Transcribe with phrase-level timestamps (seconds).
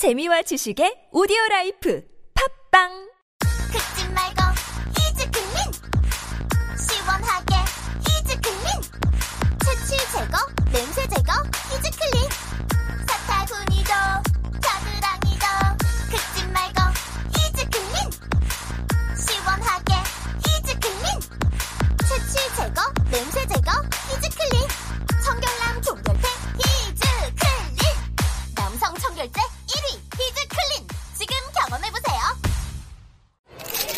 [0.00, 2.00] 재미와 지식의 오디오 life
[2.32, 2.88] 팟빵!
[3.70, 4.40] 긁지 말고
[4.96, 5.56] 히즈 클린
[6.72, 7.52] 시원하게
[8.08, 8.80] 히즈 클린
[9.60, 10.38] 체취 제거
[10.72, 11.32] 냄새 제거
[11.68, 12.30] 히즈 클린
[13.06, 13.92] 사타구니도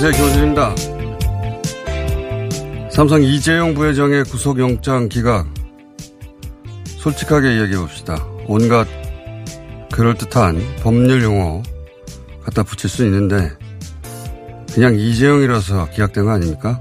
[0.00, 0.22] 안녕하세요.
[0.22, 0.74] 김호준입니다.
[2.88, 5.52] 삼성 이재용 부회장의 구속영장 기각.
[6.84, 8.24] 솔직하게 이야기해 봅시다.
[8.46, 8.86] 온갖
[9.90, 11.64] 그럴듯한 법률 용어
[12.44, 13.50] 갖다 붙일 수 있는데
[14.72, 16.80] 그냥 이재용이라서 기각된 거 아닙니까?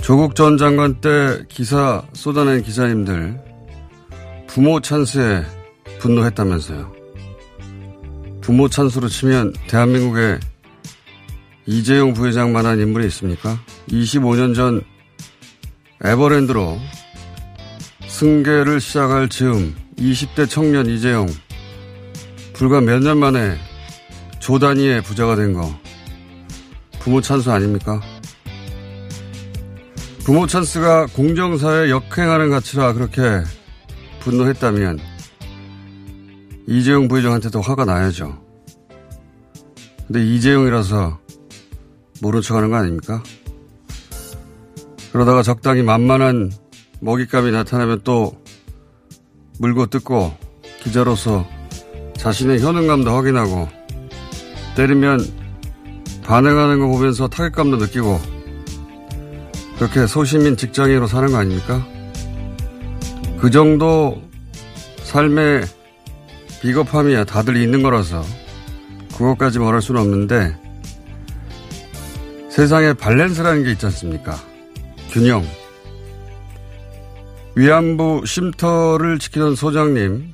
[0.00, 3.38] 조국 전 장관 때 기사 쏟아낸 기자님들
[4.46, 5.42] 부모 찬스에
[5.98, 6.92] 분노했다면서요.
[8.40, 10.38] 부모 찬스로 치면 대한민국에
[11.66, 13.58] 이재용 부회장만한 인물이 있습니까?
[13.88, 14.82] 25년 전
[16.04, 16.78] 에버랜드로
[18.06, 21.26] 승계를 시작할 즈음 20대 청년 이재용
[22.54, 23.56] 불과 몇 년 만에
[24.38, 25.74] 조 단위의 부자가 된 거
[27.00, 28.00] 부모 찬스 아닙니까?
[30.24, 33.20] 부모 찬스가 공정사에 역행하는 가치라 그렇게
[34.20, 34.98] 분노했다면
[36.66, 38.36] 이재용 부회장한테도 화가 나야죠.
[40.08, 41.18] 근데 이재용이라서
[42.22, 43.22] 모른 척 하는 거 아닙니까?
[45.12, 46.52] 그러다가 적당히 만만한
[47.00, 48.40] 먹잇감이 나타나면 또
[49.58, 50.32] 물고 뜯고
[50.82, 51.46] 기자로서
[52.16, 53.68] 자신의 효능감도 확인하고
[54.76, 55.20] 때리면
[56.24, 58.20] 반응하는 거 보면서 타격감도 느끼고
[59.78, 61.86] 그렇게 소시민 직장인으로 사는 거 아닙니까?
[63.38, 64.22] 그 정도
[65.02, 65.64] 삶의
[66.60, 68.24] 비겁함이야 다들 있는 거라서
[69.16, 70.65] 그것까지 말할 수는 없는데
[72.56, 74.34] 세상에 밸런스라는 게 있지 않습니까?
[75.10, 75.46] 균형.
[77.54, 80.32] 위안부 쉼터를 지키던 소장님,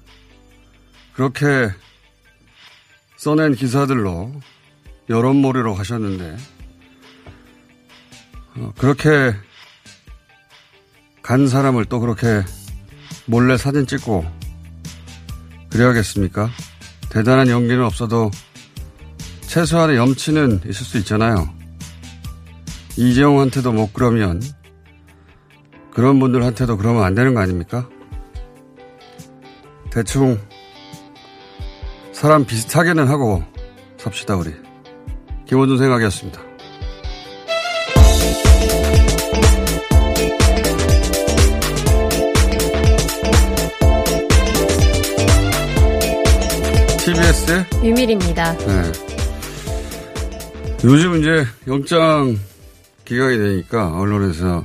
[1.15, 1.72] 그렇게
[3.16, 4.32] 써낸 기사들로
[5.11, 6.37] 여론몰이로 가셨는데,
[8.55, 9.34] 어, 그렇게
[11.22, 12.44] 간 사람을 또 그렇게
[13.27, 14.25] 몰래 사진 찍고,
[15.71, 16.50] 그래야겠습니까?
[17.09, 18.31] 대단한 용기는 없어도
[19.49, 21.62] 최소한의 염치는 있을 수 있잖아요.
[22.97, 24.41] 이재용한테도 못 그러면
[25.92, 27.88] 그런 분들한테도 그러면 안 되는 거 아닙니까?
[29.90, 30.38] 대충
[32.12, 33.43] 사람 비슷하게는 하고
[33.99, 34.52] 삽시다 우리.
[35.46, 36.40] 김호준 생각이었습니다.
[47.05, 48.56] TBS 유밀입니다.
[48.58, 48.93] 네.
[50.84, 52.38] 요즘 이제 영장
[53.04, 54.64] 기각이 되니까 언론에서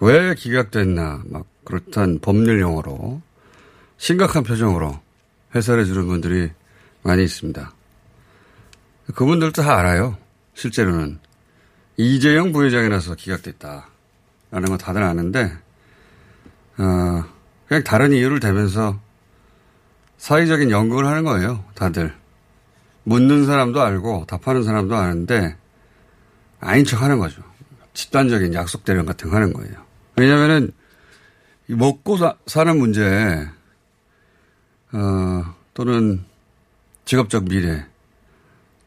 [0.00, 3.22] 왜 기각됐나 막 그렇단 법률 용어로
[3.96, 4.98] 심각한 표정으로
[5.54, 6.50] 해설해 주는 분들이
[7.02, 7.72] 많이 있습니다.
[9.14, 10.16] 그분들도 다 알아요.
[10.54, 11.18] 실제로는
[11.96, 13.88] 이재용 부회장이라서 기각됐다
[14.50, 15.52] 라는 거 다들 아는데
[16.78, 17.24] 어,
[17.68, 18.98] 그냥 다른 이유를 대면서
[20.18, 21.64] 사회적인 연극을 하는 거예요.
[21.74, 22.14] 다들.
[23.04, 25.56] 묻는 사람도 알고 답하는 사람도 아는데
[26.60, 27.42] 아닌 척 하는 거죠.
[27.94, 29.74] 집단적인 약속 대련 같은 거 하는 거예요.
[30.16, 30.72] 왜냐면은
[31.68, 33.48] 먹고 사, 사는 문제,
[34.92, 36.24] 어, 또는
[37.04, 37.86] 직업적 미래,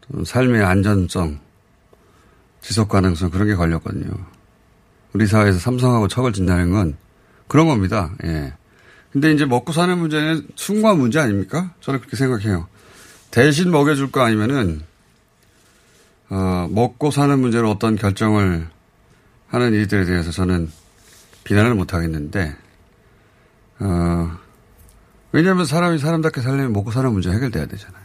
[0.01, 1.39] 또는 삶의 안전성,
[2.61, 4.11] 지속 가능성 그런 게 걸렸거든요.
[5.13, 6.97] 우리 사회에서 삼성하고 척을 진다는 건
[7.47, 8.13] 그런 겁니다.
[8.23, 8.53] 예.
[9.11, 11.73] 근데 이제 먹고 사는 문제는 숭고한 문제 아닙니까?
[11.79, 12.67] 저는 그렇게 생각해요.
[13.31, 14.81] 대신 먹여줄 거 아니면은,
[16.29, 18.67] 어, 먹고 사는 문제로 어떤 결정을
[19.55, 20.69] 하는 이들에 대해서 저는
[21.45, 22.55] 비난을 못 하겠는데,
[23.79, 24.37] 어,
[25.31, 28.03] 왜냐하면 사람이 사람답게 살려면 먹고 사는 문제 해결돼야 되잖아요.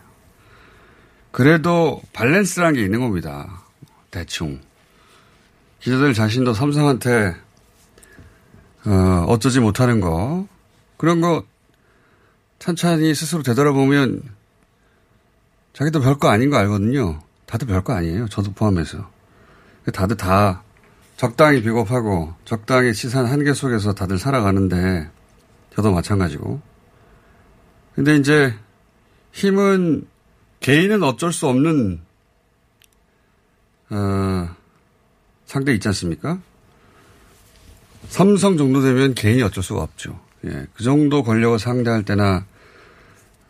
[1.32, 3.62] 그래도 밸런스라는 게 있는 겁니다.
[4.11, 4.61] 대충.
[5.81, 7.37] 기자들 자신도 삼성한테,
[8.87, 10.47] 어, 어쩌지 못하는 거,
[10.97, 11.44] 그런 거
[12.58, 14.23] 천천히 스스로 되돌아보면
[15.73, 17.20] 자기도 별거 아닌 거 알거든요.
[17.47, 18.29] 다들 별거 아니에요.
[18.29, 19.11] 저도 포함해서.
[19.93, 20.62] 다들 다
[21.21, 25.07] 적당히 비겁하고 적당히 치산 한계 속에서 다들 살아가는데
[25.75, 26.63] 저도 마찬가지고.
[27.95, 28.55] 근데 이제
[29.31, 30.07] 힘은
[30.61, 32.01] 개인은 어쩔 수 없는
[33.91, 34.49] 어,
[35.45, 36.39] 상대 있지 않습니까?
[38.09, 40.19] 삼성 정도 되면 개인이 어쩔 수가 없죠.
[40.47, 42.47] 예, 그 정도 권력을 상대할 때나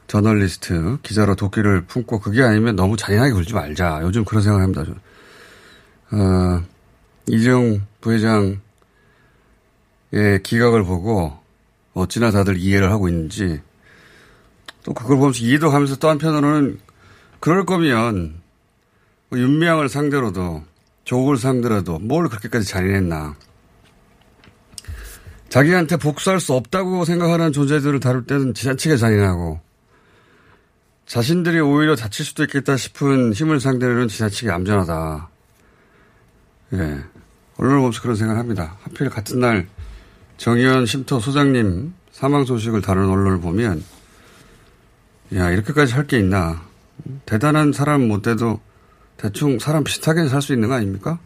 [0.09, 4.01] 저널리스트, 기자로 도끼를 품고 그게 아니면 너무 잔인하게 굴지 말자.
[4.03, 4.83] 요즘 그런 생각을 합니다.
[6.11, 6.65] 어,
[7.27, 8.59] 이재용 부회장의
[10.43, 11.39] 기각을 보고
[11.95, 13.61] 어찌나 다들 이해를 하고 있는지
[14.83, 16.81] 또 그걸 보면서 이해도 하면서 또 한편으로는
[17.41, 18.41] 그럴 거면
[19.29, 20.65] 뭐 윤미향을 상대로도
[21.05, 23.37] 조국을 상대로도 뭘 그렇게까지 잔인했나.
[25.49, 29.61] 자기한테 복수할 수 없다고 생각하는 존재들을 다룰 때는 지나치게 잔인하고
[31.07, 35.30] 자신들이 오히려 다칠 수도 있겠다 싶은 힘을 상대로는 지나치게 얌전하다.
[36.75, 36.99] 예.
[37.57, 38.77] 언론을 보면서 그런 생각을 합니다.
[38.83, 39.69] 하필 같은 날
[40.37, 43.85] 정의원 쉼터 소장님 사망 소식을 다룬 언론을 보면
[45.35, 46.63] 야, 이렇게까지 할 게 있나.
[47.27, 48.61] 대단한 사람 못 돼도
[49.17, 51.19] 대충 사람 비슷하게 살 수 있는 거 아닙니까?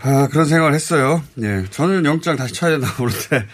[0.00, 1.22] 아, 그런 생각을 했어요.
[1.40, 1.64] 예.
[1.70, 3.46] 저는 영장 다시 쳐야 된다고 보는데,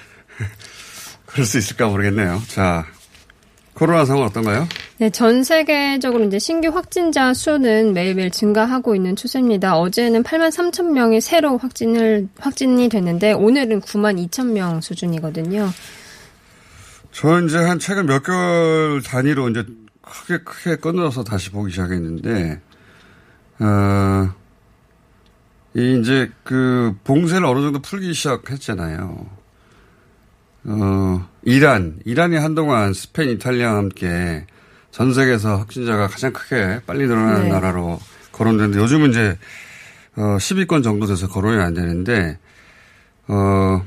[1.26, 2.42] 그럴 수 있을까 모르겠네요.
[2.48, 2.86] 자,
[3.80, 4.68] 코로나 상황 어떤가요?
[4.98, 9.78] 네, 전 세계적으로 이제 신규 확진자 수는 매일매일 증가하고 있는 추세입니다.
[9.78, 15.70] 어제는 8만 3천 명이 새로 확진을, 확진이 됐는데, 오늘은 9만 2천 명 수준이거든요.
[17.12, 19.64] 저 이제 한 최근 몇 개월 단위로 이제
[20.02, 22.60] 크게 크게 끊어서 다시 보기 시작했는데,
[23.60, 24.30] 어,
[25.72, 29.26] 이 이제 그 봉쇄를 어느 정도 풀기 시작했잖아요.
[30.64, 34.46] 어, 이란, 이란이 한동안 스페인, 이탈리아와 함께
[34.90, 37.48] 전 세계에서 확진자가 가장 크게 빨리 늘어나는 네.
[37.48, 38.00] 나라로
[38.32, 39.38] 거론되는데 요즘은 이제
[40.16, 42.38] 어, 10위권 정도 돼서 거론이 안 되는데
[43.28, 43.84] 어,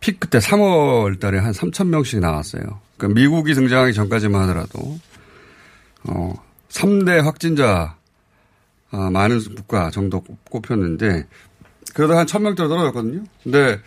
[0.00, 2.80] 피크 때 3월 달에 한 3천 명씩 나왔어요.
[2.96, 4.98] 그러니까 미국이 등장하기 전까지만 하더라도
[6.04, 6.34] 어,
[6.70, 7.96] 3대 확진자
[8.90, 11.26] 어, 많은 국가 정도 꼽혔는데
[11.94, 13.24] 그러다 한 1000명대로 떨어졌거든요.
[13.42, 13.78] 근데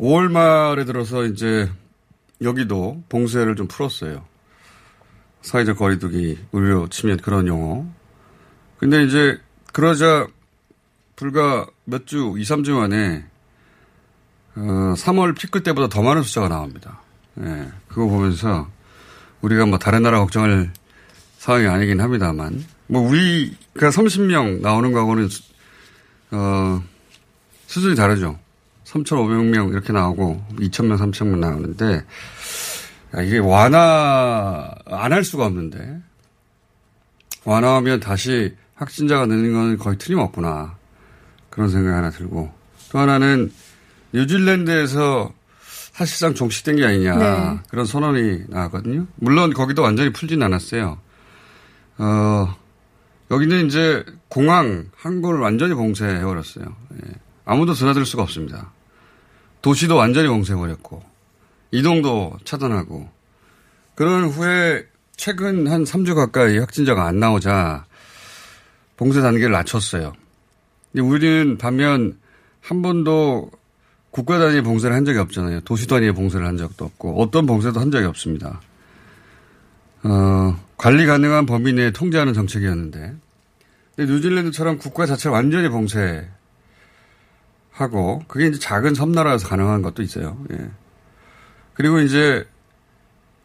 [0.00, 1.70] 5월 말에 들어서 이제
[2.40, 4.24] 여기도 봉쇄를 좀 풀었어요.
[5.42, 7.84] 사회적 거리두기 의료 치면 그런 용어.
[8.78, 9.38] 근데 이제
[9.74, 10.26] 그러자
[11.16, 13.26] 불과 몇 주, 2, 3주 만에
[14.56, 17.02] 어, 3월 피크 때보다 더 많은 숫자가 나옵니다.
[17.42, 18.68] 예, 그거 보면서
[19.42, 20.72] 우리가 뭐 다른 나라 걱정할
[21.36, 25.28] 상황이 아니긴 합니다만 뭐 우리가 30명 나오는 거하고는
[26.32, 26.82] 어,
[27.66, 28.38] 수준이 다르죠.
[28.92, 32.04] 3,500명 이렇게 나오고 2,000명, 3,000명 나오는데
[33.16, 36.00] 야, 이게 완화 안 할 수가 없는데
[37.44, 40.76] 완화하면 다시 확진자가 느는 건 거의 틀림없구나
[41.50, 42.52] 그런 생각이 하나 들고
[42.90, 43.52] 또 하나는
[44.12, 45.32] 뉴질랜드에서
[45.92, 47.58] 사실상 종식된 게 아니냐 네.
[47.68, 49.06] 그런 선언이 나왔거든요.
[49.16, 50.98] 물론 거기도 완전히 풀진 않았어요.
[51.98, 52.56] 어,
[53.30, 56.64] 여기는 이제 공항 항구를 완전히 봉쇄해버렸어요.
[56.94, 57.10] 예.
[57.44, 58.72] 아무도 드나들 수가 없습니다.
[59.62, 61.02] 도시도 완전히 봉쇄해버렸고
[61.70, 63.08] 이동도 차단하고
[63.94, 64.86] 그런 후에
[65.16, 67.84] 최근 한 3주 가까이 확진자가 안 나오자
[68.96, 70.12] 봉쇄 단계를 낮췄어요.
[70.98, 72.18] 우리는 반면
[72.60, 73.50] 한 번도
[74.10, 75.60] 국가 단위 봉쇄를 한 적이 없잖아요.
[75.60, 78.60] 도시 단위의 봉쇄를 한 적도 없고 어떤 봉쇄도 한 적이 없습니다.
[80.02, 83.14] 어, 관리 가능한 범위 내에 통제하는 정책이었는데
[83.98, 86.26] 뉴질랜드처럼 국가 자체를 완전히 봉쇄
[87.80, 90.36] 하고 그게 이제 작은 섬나라에서 가능한 것도 있어요.
[90.52, 90.70] 예.
[91.74, 92.46] 그리고 이제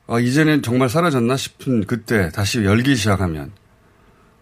[0.08, 3.52] 어, 이제는 정말 사라졌나 싶은 그때 다시 열기 시작하면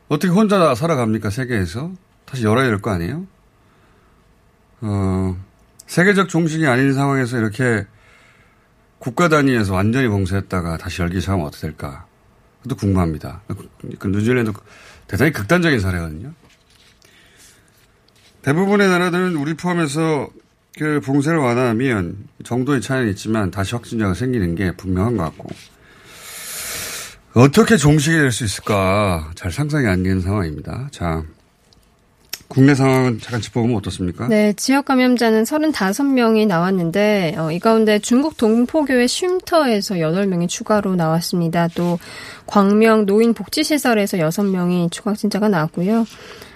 [0.10, 1.92] 어떻게 혼자 살아갑니까 세계에서
[2.26, 3.26] 다시 열어야 될 거 아니에요?
[4.82, 5.38] 어,
[5.88, 7.86] 세계적 종식이 아닌 상황에서 이렇게
[9.00, 12.06] 국가 단위에서 완전히 봉쇄했다가 다시 열기 시작하면 어떻게 될까?
[12.64, 13.42] 그것도 궁금합니다.
[14.00, 14.52] 그 뉴질랜드
[15.08, 16.34] 대단히 극단적인 사례거든요.
[18.44, 20.30] 대부분의 나라들은 우리 포함해서
[20.78, 25.50] 그 봉쇄를 완화하면 정도의 차이는 있지만 다시 확진자가 생기는 게 분명한 것 같고
[27.36, 30.90] 어떻게 종식이 될 수 있을까 잘 상상이 안 되는 상황입니다.
[30.92, 31.24] 자,
[32.48, 34.28] 국내 상황은 잠깐 짚어보면 어떻습니까?
[34.28, 41.68] 네, 지역 감염자는 35명이 나왔는데 어, 이 가운데 중국 동포교회 쉼터에서 8명이 추가로 나왔습니다.
[41.70, 41.98] 또
[42.46, 46.06] 광명 노인 복지시설에서 6명이 추가 확진자가 나왔고요.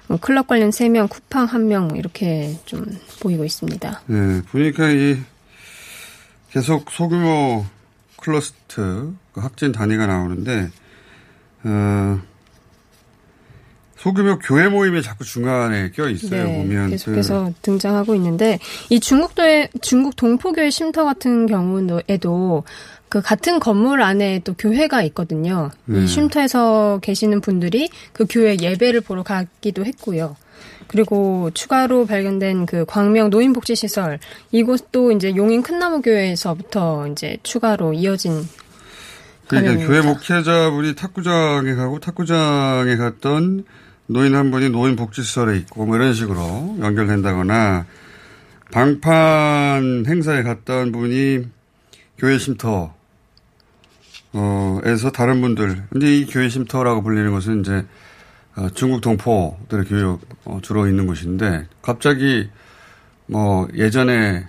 [0.10, 2.86] 어, 클럽 관련 3명, 쿠팡 1명 이렇게 좀
[3.22, 4.02] 보이고 있습니다.
[4.08, 5.18] 네, 보니까 이
[6.52, 7.66] 계속 소규모
[8.18, 10.70] 클러스터 그 확진 단위가 나오는데
[11.64, 12.20] 어,
[13.98, 16.46] 소규모 교회 모임에 자꾸 중간에 껴 있어요.
[16.46, 18.60] 네, 보면 계속해서 그, 등장하고 있는데
[18.90, 22.64] 이 중국도의 중국 동포교회 쉼터 같은 경우에도
[23.18, 25.72] 그 같은 건물 안에 또 교회가 있거든요.
[25.86, 26.04] 네.
[26.04, 30.36] 이 쉼터에서 계시는 분들이 그 교회 예배를 보러 가기도 했고요.
[30.86, 34.20] 그리고 추가로 발견된 그 광명 노인복지시설
[34.52, 38.48] 이곳도 이제 용인 큰나무교회에서부터 이제 추가로 이어진
[39.48, 39.88] 그러니까.
[39.88, 43.66] 교회 목회자분이 탁구장에 가고 탁구장에 갔던
[44.06, 47.86] 노인 한 분이 노인 복지시설에 있고 뭐 이런 식으로 연결된다거나
[48.72, 51.48] 방판 행사에 갔던 분이
[52.18, 52.97] 교회 쉼터
[54.34, 57.86] 어에서 다른 분들 근데 이 교회 쉼터라고 불리는 것은 이제
[58.56, 62.50] 어, 중국 동포들의 교육 어, 주로 있는 곳인데 갑자기
[63.28, 64.48] 뭐 예전에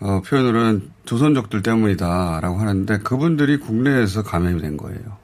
[0.00, 5.18] 어, 표현으로는 조선족들 때문이다라고 하는데 그분들이 국내에서 감염이 된 거예요.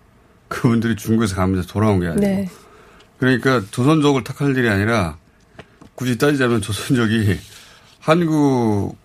[0.48, 2.20] 그분들이 중국에서 감염돼서 돌아온 게 아니고.
[2.20, 2.48] 네.
[3.18, 5.16] 그러니까 조선족을 탓할 일이 아니라
[5.94, 7.38] 굳이 따지자면 조선족이
[8.00, 8.96] 한국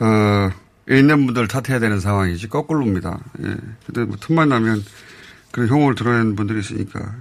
[0.00, 0.50] 어, 에
[0.90, 3.20] 있는 분들 탓해야 되는 상황이지 거꾸로입니다.
[3.42, 3.56] 예.
[3.86, 4.84] 근데 뭐 틈만 나면
[5.52, 7.14] 그런 혐오를 드러내는 분들이 있으니까.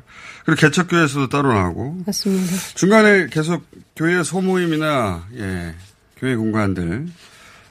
[0.46, 2.56] 그리고 개척교회에서도 따로 나오고 맞습니다.
[2.76, 3.64] 중간에 계속
[3.96, 5.76] 교회 소모임이나 예,
[6.18, 7.08] 교회 공간들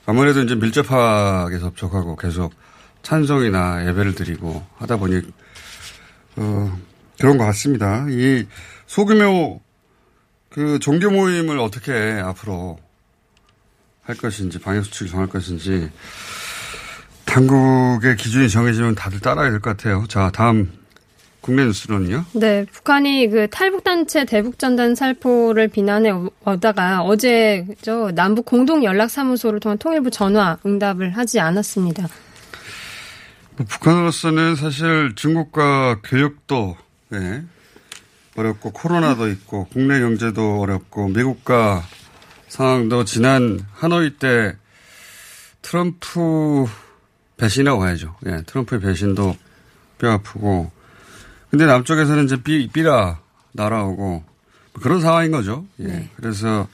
[0.06, 2.54] 아무래도 이제 밀접하게 접촉하고 계속
[3.02, 5.22] 찬송이나 예배를 드리고 하다 보니
[6.36, 6.78] 어,
[7.18, 8.06] 그런 것 같습니다.
[8.08, 8.46] 이
[8.86, 9.60] 소규모
[10.50, 12.78] 그 종교 모임을 어떻게 앞으로
[14.08, 15.90] 할 것인지 방역 수칙을 정할 것인지
[17.26, 20.06] 당국의 기준이 정해지면 다들 따라야 될 것 같아요.
[20.08, 20.72] 자 다음
[21.42, 22.24] 국내 뉴스로는요.
[22.32, 26.10] 네, 북한이 그 탈북단체 대북전단 살포를 비난해
[26.44, 32.08] 오다가 어제 저 남북 공동 연락사무소를 통한 통일부 전화 응답을 하지 않았습니다.
[33.56, 36.76] 뭐 북한으로서는 사실 중국과 교역도
[37.10, 37.42] 네,
[38.36, 41.82] 어렵고 코로나도 있고 국내 경제도 어렵고 미국과
[42.48, 44.56] 상황도 지난 하노이 때
[45.62, 46.66] 트럼프
[47.36, 48.16] 배신이라고 해야죠.
[48.26, 49.36] 예, 트럼프의 배신도
[49.98, 50.70] 뼈 아프고
[51.50, 53.20] 근데 남쪽에서는 이제 삐, 삐라
[53.52, 54.24] 날아오고
[54.82, 55.66] 그런 상황인 거죠.
[55.80, 56.08] 예.
[56.16, 56.68] 그래서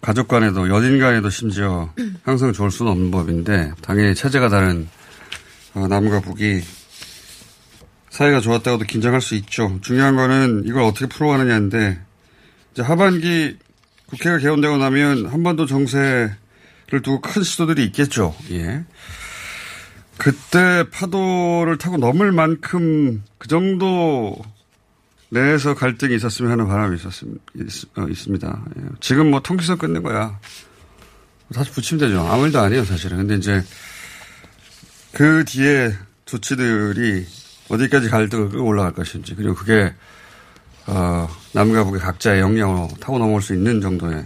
[0.00, 1.92] 가족 간에도 연인 간에도 심지어
[2.22, 4.88] 항상 좋을 수는 없는 법인데 당연히 체제가 다른
[5.74, 6.60] 어, 남과 북이
[8.10, 9.78] 사이가 좋았다고도 긴장할 수 있죠.
[9.80, 11.98] 중요한 거는 이걸 어떻게 풀어가느냐인데
[12.72, 13.56] 이제 하반기
[14.12, 16.36] 국회가 개원되고 나면 한반도 정세를
[17.02, 18.36] 두고 큰 시도들이 있겠죠.
[18.50, 18.84] 예.
[20.18, 24.36] 그때 파도를 타고 넘을 만큼 그 정도
[25.30, 27.26] 내에서 갈등이 있었으면 하는 바람이 있었습,
[27.56, 28.64] 있, 어, 있습니다.
[28.76, 28.82] 예.
[29.00, 30.38] 지금 뭐 통기선 끝낸 거야.
[31.54, 32.20] 다시 붙이면 되죠.
[32.20, 33.16] 아무 일도 아니에요, 사실은.
[33.16, 33.64] 근데 이제
[35.12, 35.94] 그 뒤에
[36.26, 37.26] 조치들이
[37.70, 39.94] 어디까지 갈등을 끌고 올라갈 것인지, 그리고 그게,
[40.86, 44.24] 어, 남과 북의 각자의 역량으로 타고 넘어올 수 있는 정도의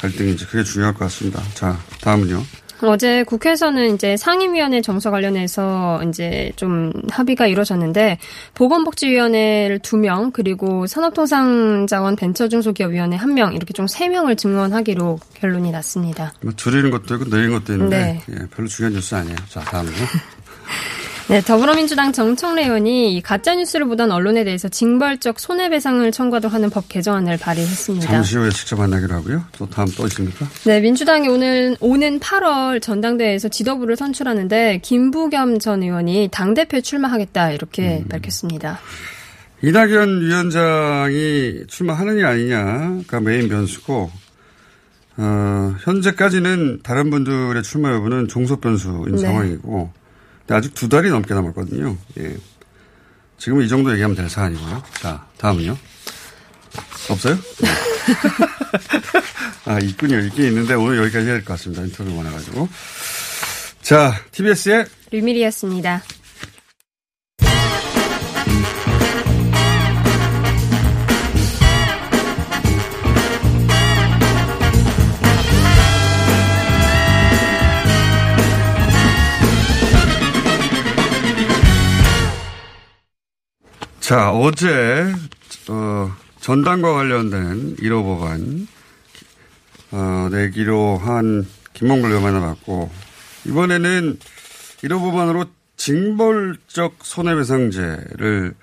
[0.00, 1.40] 갈등인지 그게 중요할 것 같습니다.
[1.54, 2.42] 자, 다음은요.
[2.82, 8.18] 어제 국회에서는 이제 상임위원회 정서 관련해서 이제 좀 합의가 이루어졌는데
[8.54, 16.34] 보건복지위원회를 두 명 그리고 산업통상자원 벤처중소기업위원회 한 명 이렇게 좀 세 명을 증원하기로 결론이 났습니다.
[16.42, 18.34] 뭐 줄이는 것도 있고 늘리는 것도 있는데 네.
[18.34, 19.36] 예, 별로 중요한 뉴스 아니에요.
[19.48, 19.94] 자, 다음은요.
[21.26, 26.88] 네, 더불어민주당 정청래 의원이 이 가짜 뉴스를 보던 언론에 대해서 징벌적 손해배상을 청구하도록 하는 법
[26.90, 28.06] 개정안을 발의했습니다.
[28.06, 29.42] 잠시 후에 직접 만나기로 하고요.
[29.56, 30.46] 또 다음 또 있습니까?
[30.64, 38.04] 네, 민주당이 오늘 오는 8월 전당대회에서 지도부를 선출하는데 김부겸 전 의원이 당 대표 출마하겠다 이렇게
[38.10, 38.80] 밝혔습니다.
[39.62, 44.10] 이낙연 위원장이 출마하느냐 아니냐가 메인 변수고
[45.16, 49.18] 어, 현재까지는 다른 분들의 출마 여부는 종속 변수인 네.
[49.18, 49.92] 상황이고,
[50.50, 51.96] 아직 두 달이 넘게 남았거든요.
[52.18, 52.36] 예.
[53.38, 54.82] 지금 이 정도 얘기하면 될 사안이고요.
[55.00, 55.76] 자, 다음은요.
[57.10, 57.34] 없어요?
[57.60, 57.68] 네.
[59.66, 60.18] 아, 있군요.
[60.20, 61.82] 있긴 있는데 오늘 여기까지 해야 될 것 같습니다.
[61.82, 62.68] 인터뷰 많아가지고.
[63.82, 66.02] 자, TBS의 류밀이었습니다.
[84.14, 85.12] 자, 어제,
[85.66, 88.68] 어, 전당과 관련된 1호 법안,
[89.90, 92.92] 어, 내기로 한 김몽글 의원을 받고,
[93.46, 94.16] 이번에는
[94.82, 98.54] 1호 법안으로 징벌적 손해배상제를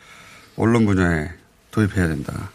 [0.55, 1.31] 언론 분야에
[1.72, 2.50] 도입해야 된다.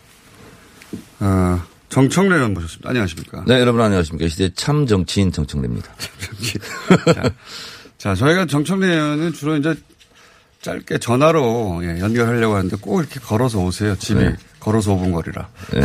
[1.20, 1.60] 어,
[1.90, 2.88] 정청래 의원 모셨습니다.
[2.88, 3.44] 안녕하십니까.
[3.46, 4.26] 네, 여러분 안녕하십니까.
[4.30, 5.92] 시대 참 정치인 정청래입니다.
[7.12, 7.30] 자,
[7.98, 9.74] 자, 저희가 정청래 의원은 주로 이제
[10.66, 13.94] 짧게 전화로 예, 연결하려고 하는데 꼭 이렇게 걸어서 오세요.
[13.96, 14.34] 집이 네.
[14.58, 15.48] 걸어서 5분 거리라.
[15.72, 15.82] 네.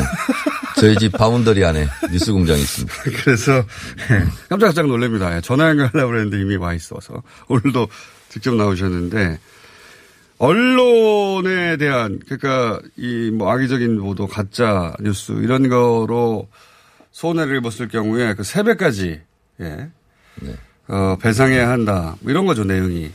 [0.79, 2.93] 저희 집 boundary 안에 뉴스 공장이 있습니다.
[3.23, 5.35] 그래서 예, 깜짝깜짝 놀랍니다.
[5.35, 7.87] 예, 전화 연결하려고 했는데 이미 와 있어서 오늘도
[8.29, 9.39] 직접 나오셨는데
[10.39, 16.47] 언론에 대한 그러니까 이 뭐 악의적인 보도, 가짜 뉴스 이런 거로
[17.11, 19.21] 손해를 입었을 경우에 그 세 배까지
[19.61, 19.89] 예.
[20.87, 22.15] 어, 배상해야 한다.
[22.21, 23.11] 뭐 이런 거죠 내용이.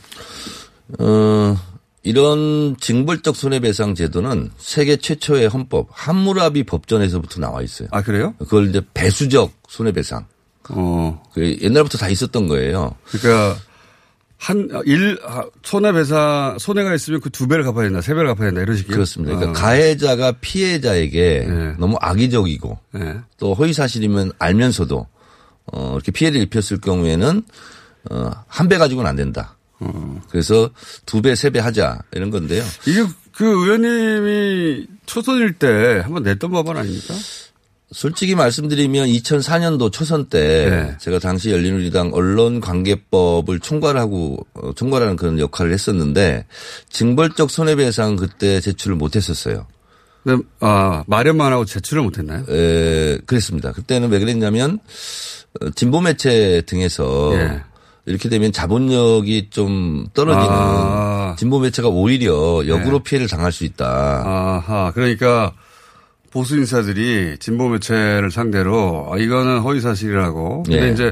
[0.99, 1.57] 어,
[2.03, 7.89] 이런 징벌적 손해배상 제도는 세계 최초의 헌법 함무라비 법전에서부터 나와 있어요.
[7.91, 8.33] 아 그래요?
[8.39, 10.25] 그걸 이제 배수적 손해배상.
[10.69, 11.23] 어.
[11.33, 12.95] 그 옛날부터 다 있었던 거예요.
[13.05, 13.57] 그러니까
[14.37, 15.17] 한 일
[15.63, 18.93] 손해배상 손해가 있으면 그 두 배를 갚아야 된다, 세 배를 갚아야 된다 이런 식이요.
[18.93, 19.35] 그렇습니다.
[19.35, 19.61] 그러니까 어.
[19.61, 21.73] 가해자가 피해자에게 네.
[21.79, 23.15] 너무 악의적이고 네.
[23.37, 25.07] 또 허위 사실이면 알면서도
[25.73, 27.43] 어, 이렇게 피해를 입혔을 경우에는
[28.11, 29.56] 어, 한 배 가지고는 안 된다.
[29.79, 30.21] 어.
[30.29, 30.69] 그래서
[31.05, 32.63] 두 배, 세 배 하자 이런 건데요.
[32.87, 37.13] 이게 그 의원님이 초선일 때 한번 냈던 법안 아닙니까?
[37.91, 40.97] 솔직히 말씀드리면 2004년도 초선 때 네.
[40.99, 46.45] 제가 당시 열린우리당 언론관계법을 총괄하고 어, 총괄하는 그런 역할을 했었는데
[46.89, 49.67] 징벌적 손해배상 그때 제출을 못했었어요.
[50.23, 52.43] 근데 아 마련만 하고 제출을 못했나요?
[52.49, 53.71] 에, 그랬습니다.
[53.71, 54.79] 그때는 왜 그랬냐면
[55.61, 57.61] 어, 진보 매체 등에서 예.
[58.07, 61.35] 이렇게 되면 자본력이 좀 떨어지는 아.
[61.37, 63.03] 진보 매체가 오히려 역으로 네.
[63.03, 63.85] 피해를 당할 수 있다.
[64.25, 65.51] 아하 그러니까
[66.31, 70.63] 보수 인사들이 진보 매체를 상대로 아, 이거는 허위 사실이라고.
[70.63, 70.93] 근데 예.
[70.93, 71.11] 이제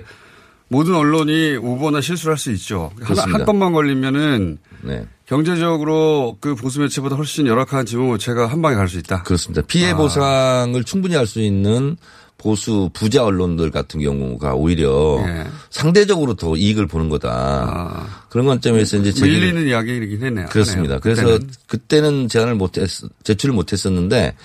[0.70, 2.92] 모든 언론이 오보나 실수를 할 수 있죠.
[2.96, 3.40] 그렇습니다.
[3.40, 5.06] 한 건만 걸리면은 네.
[5.26, 9.24] 경제적으로 그 보수 매체보다 훨씬 열악한 진보 매체가 한 방에 갈 수 있다.
[9.24, 9.62] 그렇습니다.
[9.68, 9.96] 피해 아.
[9.98, 11.98] 보상을 충분히 할 수 있는
[12.46, 15.46] 보수 부자 언론들 같은 경우가 오히려 예.
[15.72, 17.30] 상대적으로 더 이익을 보는 거다.
[17.32, 18.26] 아.
[18.30, 20.46] 그런 관점에서 이제 밀리는 이야기이긴 했네요.
[20.52, 20.94] 그렇습니다.
[20.94, 21.00] 하네요.
[21.02, 21.50] 그래서 그때는.
[21.66, 22.88] 그때는 제안을 못 했,
[23.24, 24.36] 제출을 못 했었는데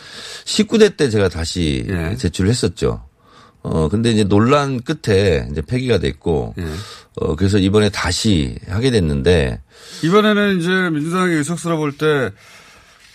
[0.47, 2.17] 19대 때 제가 다시 예.
[2.17, 3.05] 제출을 했었죠.
[3.63, 6.65] 어, 근데 이제 논란 끝에 이제 폐기가 됐고, 예.
[7.17, 9.61] 어, 그래서 이번에 다시 하게 됐는데,
[10.03, 12.31] 이번에는 이제 민주당이 의석수로 볼 때,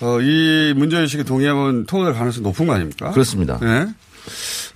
[0.01, 3.09] 어, 이 문제의식에 동의하면 통과될 가능성이 높은 거 아닙니까?
[3.09, 3.57] 그렇습니다.
[3.59, 3.87] 네.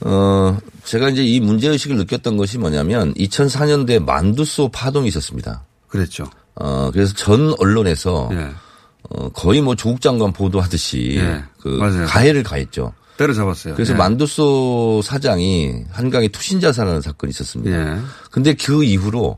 [0.02, 5.64] 어, 제가 이제 이 문제의식을 느꼈던 것이 뭐냐면 2004년도에 만두소 파동이 있었습니다.
[5.88, 6.30] 그랬죠.
[6.56, 8.50] 어, 그래서 전 언론에서 예.
[9.10, 11.44] 어, 거의 뭐 조국 장관 보도하듯이 예.
[11.62, 12.06] 그 맞아요.
[12.06, 12.94] 가해를 가했죠.
[13.18, 13.76] 때려잡았어요.
[13.76, 13.98] 그래서 예.
[13.98, 17.78] 만두소 사장이 한강에 투신 자살하는 사건이 있었습니다.
[17.78, 18.00] 예.
[18.32, 19.38] 근데 그 이후로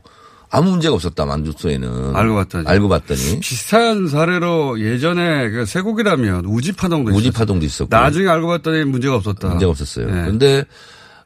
[0.54, 2.68] 아무 문제가 없었다 만두소에는 알고 봤더니.
[2.68, 7.32] 알고 봤더니 비슷한 사례로 예전에 그 세곡이라면 우지파동도 우지 있었어요.
[7.38, 9.48] 파동도 있었고 나중에 알고 봤더니 문제가 없었다.
[9.48, 10.06] 문제가 없었어요.
[10.08, 10.10] 예.
[10.12, 10.64] 그런데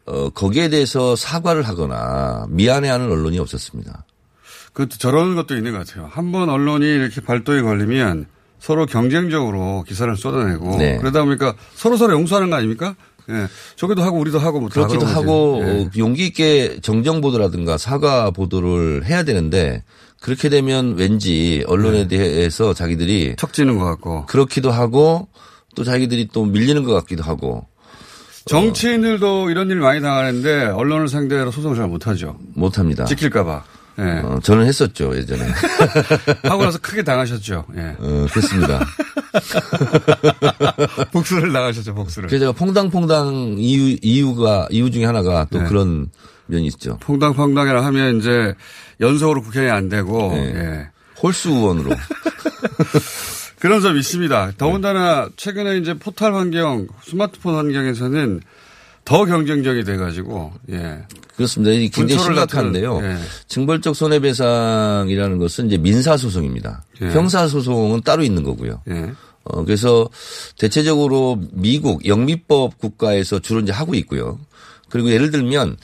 [0.06, 4.04] 어, 거기에 대해서 사과를 하거나 미안해하는 언론이 없었습니다.
[4.72, 6.08] 그 저런 것도 있는 것 같아요.
[6.12, 8.26] 한 번 언론이 이렇게 발도에 걸리면
[8.60, 10.98] 서로 경쟁적으로 기사를 쏟아내고 네.
[10.98, 12.94] 그러다 보니까 서로 서로 용서하는 거 아닙니까?
[13.30, 13.48] 예.
[13.76, 15.06] 저기도 하고 우리도 하고 뭐다 그렇기도.
[15.06, 15.70] 하고 예.
[15.84, 19.82] 어, 용기 있게 정정 보도라든가 사과 보도를 해야 되는데
[20.20, 22.16] 그렇게 되면 왠지 언론에 네.
[22.16, 25.28] 대해서 자기들이 척지는 것 같고 그렇기도 하고
[25.74, 27.66] 또 자기들이 또 밀리는 것 같기도 하고
[28.46, 32.38] 정치인들도 이런 일 많이 당하는데 언론을 상대로 소송을 잘 못하죠.
[32.54, 33.04] 못합니다.
[33.04, 33.64] 지킬까봐.
[33.98, 34.02] 예.
[34.24, 35.46] 어, 저는 했었죠 예전에.
[36.44, 37.64] 하고 나서 크게 당하셨죠.
[37.76, 37.96] 예.
[37.98, 38.86] 어, 그렇습니다.
[41.12, 41.94] 복수를 당하셨죠.
[41.94, 42.28] 복수를.
[42.28, 45.68] 그래서 제가 퐁당퐁당 이유, 이유가, 이유 중에 하나가 또 네.
[45.68, 46.10] 그런
[46.46, 46.98] 면이 있죠.
[47.00, 48.54] 퐁당퐁당이라 하면 이제
[49.00, 50.52] 연속으로 국회에 안 되고 네.
[50.54, 50.88] 예.
[51.22, 51.90] 홀수 의원으로.
[53.58, 54.52] 그런 점이 있습니다.
[54.58, 58.40] 더군다나 최근에 이제 포탈 환경, 스마트폰 환경에서는
[59.06, 60.98] 더 경쟁적이 돼가지고 예.
[61.36, 61.72] 그렇습니다.
[61.72, 63.00] 이게 굉장히 심각한데요.
[63.02, 63.16] 예.
[63.46, 66.82] 징벌적 손해배상이라는 것은 이제 민사 소송입니다.
[67.00, 67.10] 예.
[67.10, 68.82] 형사 소송은 따로 있는 거고요.
[68.90, 69.12] 예.
[69.44, 70.10] 어, 그래서
[70.58, 74.40] 대체적으로 미국 영미법 국가에서 주로 이제 하고 있고요.
[74.88, 75.76] 그리고 예를 들면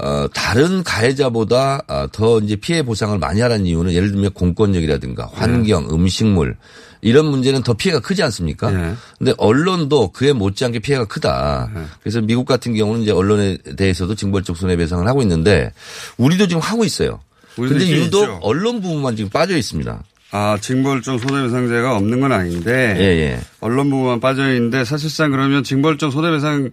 [0.00, 5.88] 어, 다른 가해자보다 어, 더 이제 피해 보상을 많이 하라는 이유는 예를 들면 공권력이라든가 환경,
[5.90, 6.56] 음식물
[7.00, 8.72] 이런 문제는 더 피해가 크지 않습니까?
[8.72, 8.94] 예.
[9.18, 11.70] 근데 언론도 그에 못지않게 피해가 크다.
[12.02, 15.72] 그래서 미국 같은 경우는 이제 언론에 대해서도 징벌적 손해배상을 하고 있는데
[16.16, 17.20] 우리도 지금 하고 있어요.
[17.54, 18.38] 근데 유독 있죠.
[18.42, 20.02] 언론 부분만 지금 빠져 있습니다.
[20.30, 23.40] 아, 징벌적 손해배상제가 없는 건 아닌데 예, 예.
[23.60, 26.70] 언론 부분만 빠져 있는데 사실상 그러면 징벌적 손해배상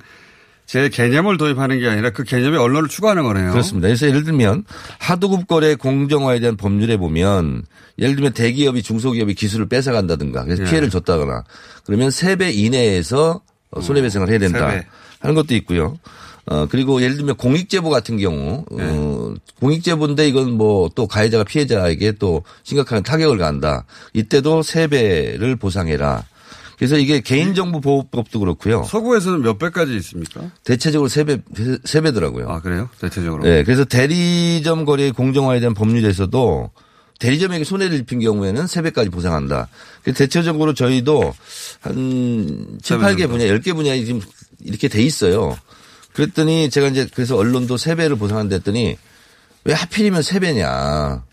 [0.66, 3.52] 제 개념을 도입하는 게 아니라 그 개념에 언론을 추가하는 거네요.
[3.52, 3.88] 그렇습니다.
[3.88, 4.64] 그래서 예를 들면
[5.00, 7.64] 하도급 거래 공정화에 대한 법률에 보면
[8.00, 10.68] 예를 들면 대기업이 중소기업이 기술을 뺏어간다든가 그래서 예.
[10.70, 11.44] 피해를 줬다거나
[11.86, 14.86] 그러면 3배 이내에서 어, 손해배상을 해야 된다 세 배.
[15.20, 15.98] 하는 것도 있고요.
[16.48, 22.44] 어, 그리고 예를 들면 공익제보 같은 경우, 어, 공익제보인데 이건 뭐 또 가해자가 피해자에게 또
[22.64, 23.86] 심각한 타격을 가한다.
[24.14, 26.24] 이때도 3배를 보상해라.
[26.78, 28.84] 그래서 이게 개인정보 보호법도 그렇고요.
[28.84, 30.52] 서구에서는 몇 배까지 있습니까?
[30.64, 31.42] 대체적으로 3배,
[31.84, 32.50] 3배더라고요.
[32.50, 32.90] 아, 그래요?
[33.00, 33.44] 대체적으로.
[33.44, 36.72] 네, 그래서 대리점 거래의 공정화에 대한 법률에서도
[37.20, 39.70] 대리점에게 손해를 입힌 경우에는 3배까지 보상한다.
[40.04, 41.34] 그래서 대체적으로 저희도
[41.80, 43.30] 한 7, 8개 정도.
[43.30, 44.22] 분야, 10개 분야에 지금
[44.60, 45.58] 이렇게 돼 있어요.
[46.14, 48.98] 그랬더니 제가 이제 그래서 언론도 3배를 보상한다 했더니
[49.64, 51.24] 왜 하필이면 3배냐.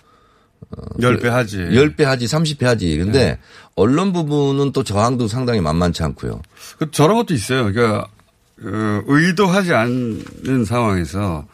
[0.99, 1.59] 10배 하지.
[1.59, 2.97] 10배 하지, 30배 하지.
[2.97, 3.39] 근데 네.
[3.75, 6.43] 언론 부분은 또 저항도 상당히 만만치 않고요.
[6.79, 7.73] 그 저런 것도 있어요.
[7.73, 8.07] 그러니까
[8.65, 11.47] 어, 의도하지 않는 상황에서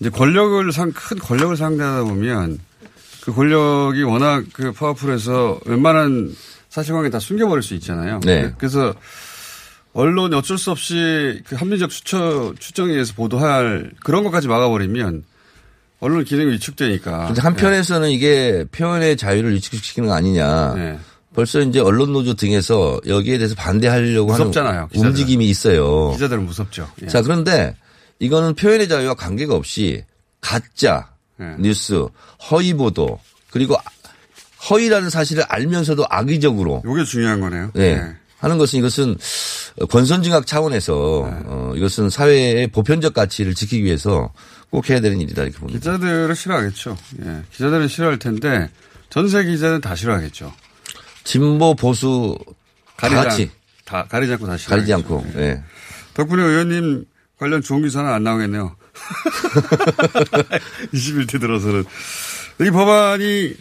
[0.00, 2.58] 이제 권력을 상, 큰 권력을 상대하다 보면
[3.22, 6.34] 그 권력이 워낙 그 파워풀해서 웬만한
[6.68, 8.20] 사실관계 다 숨겨버릴 수 있잖아요.
[8.24, 8.52] 네.
[8.58, 8.94] 그래서
[9.92, 15.24] 언론이 어쩔 수 없이 그 합리적 추천, 추정에 의해서 보도할 그런 것까지 막아버리면
[16.04, 17.28] 언론 기능이 위축되니까.
[17.28, 20.74] 근데 한편에서는 이게 표현의 자유를 위축시키는 거 아니냐.
[20.74, 20.98] 네.
[21.34, 25.10] 벌써 이제 언론 노조 등에서 여기에 대해서 반대하려고 무섭잖아요, 하는 기자들은.
[25.10, 26.12] 움직임이 있어요.
[26.12, 26.90] 기자들은 무섭죠.
[27.02, 27.06] 예.
[27.06, 27.74] 자, 그런데
[28.18, 30.04] 이거는 표현의 자유와 관계가 없이
[30.42, 31.56] 가짜 네.
[31.58, 32.06] 뉴스,
[32.50, 33.18] 허위 보도,
[33.50, 33.74] 그리고
[34.68, 37.70] 허위라는 사실을 알면서도 악의적으로 요게 중요한 거네요.
[37.76, 38.14] 예.
[38.44, 38.48] 네.
[38.48, 39.16] 하는 것은 이것은
[39.90, 40.94] 권선징악 차원에서
[41.46, 44.32] 어, 이것은 사회의 보편적 가치를 지키기 위해서
[44.70, 45.78] 꼭 해야 되는 일이다 이렇게 봅니다.
[45.78, 46.96] 기자들은 싫어하겠죠.
[47.24, 47.42] 예.
[47.52, 48.68] 기자들은 싫어할 텐데
[49.08, 50.52] 전세 기자는 다 싫어하겠죠.
[51.24, 52.36] 진보 보수
[52.96, 53.50] 가리지, 다 같이 않,
[53.84, 54.68] 다 가리지 않고 다 싫어하겠죠.
[54.70, 55.42] 가리지 않고 예.
[55.42, 55.62] 예.
[56.12, 57.04] 덕분에 의원님
[57.38, 58.76] 관련 좋은 기사는 안 나오겠네요.
[60.92, 61.84] 21대 들어서는
[62.60, 63.54] 이 법안이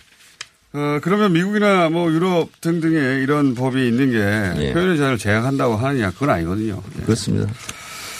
[0.73, 4.73] 어, 그러면 미국이나 뭐 유럽 등등의 이런 법이 있는 게 예.
[4.73, 6.81] 표현의 자유를 제약한다고 하느냐 그건 아니거든요.
[6.99, 7.03] 예.
[7.03, 7.51] 그렇습니다.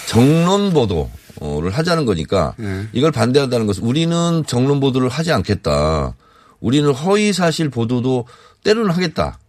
[0.07, 2.87] 정론 보도를 하자는 거니까 예.
[2.93, 6.15] 이걸 반대한다는 것은 우리는 정론 보도를 하지 않겠다.
[6.59, 8.27] 우리는 허위 사실 보도도
[8.63, 9.39] 때로는 하겠다.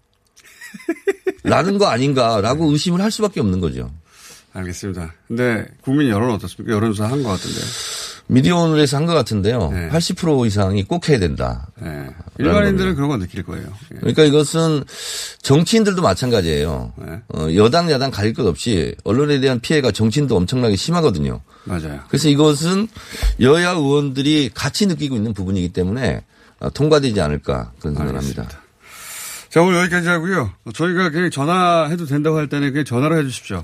[1.44, 3.90] 라는 거 아닌가라고 의심을 할 수밖에 없는 거죠.
[4.54, 5.12] 알겠습니다.
[5.28, 6.74] 근데 국민 여론은 어떻습니까?
[6.74, 7.60] 여론조사 한 것 같은데.
[8.26, 9.70] 미디어 오늘에서 한 것 같은데요.
[9.70, 9.88] 네.
[9.90, 11.66] 80% 이상이 꼭 해야 된다.
[11.84, 12.06] 예.
[12.38, 13.66] 일반인들은 그런 거 느낄 거예요.
[13.94, 13.98] 예.
[13.98, 14.84] 그러니까 이것은
[15.42, 16.92] 정치인들도 마찬가지예요.
[16.96, 17.20] 네.
[17.34, 21.40] 어, 여당 야당 가릴 것 없이 언론에 대한 피해가 정치인도 엄청나게 심하거든요.
[21.64, 22.00] 맞아요.
[22.08, 22.88] 그래서 이것은
[23.40, 26.22] 여야 의원들이 같이 느끼고 있는 부분이기 때문에
[26.60, 28.48] 어, 통과되지 않을까 그런 생각을 합니다.
[29.54, 30.52] 자, 오늘 여기까지 하고요.
[30.74, 33.62] 저희가 그냥 전화해도 된다고 할 때는 그냥 전화로 해 주십시오.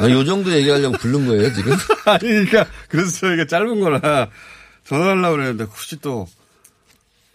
[0.00, 1.72] 아, 요 정도 얘기하려고 부른 거예요, 지금?
[2.06, 4.28] 아니, 그러니까, 그래서 저희가 짧은 거라
[4.84, 6.26] 전화하려고 그랬는데 혹시 또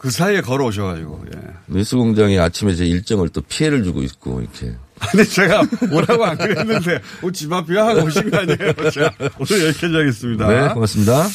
[0.04, 1.40] 그 사이에 걸어오셔가지고, 예.
[1.68, 4.76] 뉴스 공장이 아침에 제 일정을 또 피해를 주고 있고, 이렇게.
[5.00, 8.74] 근데 제가 뭐라고 안 그랬는데, 뭐집 앞이야 하고 오신 거 아니에요?
[8.92, 10.48] 자, 오늘 여기까지 하겠습니다.
[10.50, 11.26] 네, 고맙습니다.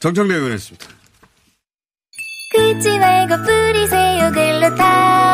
[0.00, 0.86] 정청래 의원이었습니다.
[2.52, 5.33] 긁지 말고 뿌리세요 글루타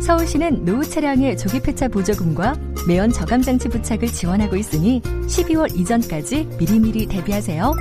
[0.00, 2.54] 서울시는 노후 차량의 조기 폐차 보조금과
[2.88, 7.72] 매연 저감 장치 부착을 지원하고 있으니 12월 이전까지 미리미리 대비하세요.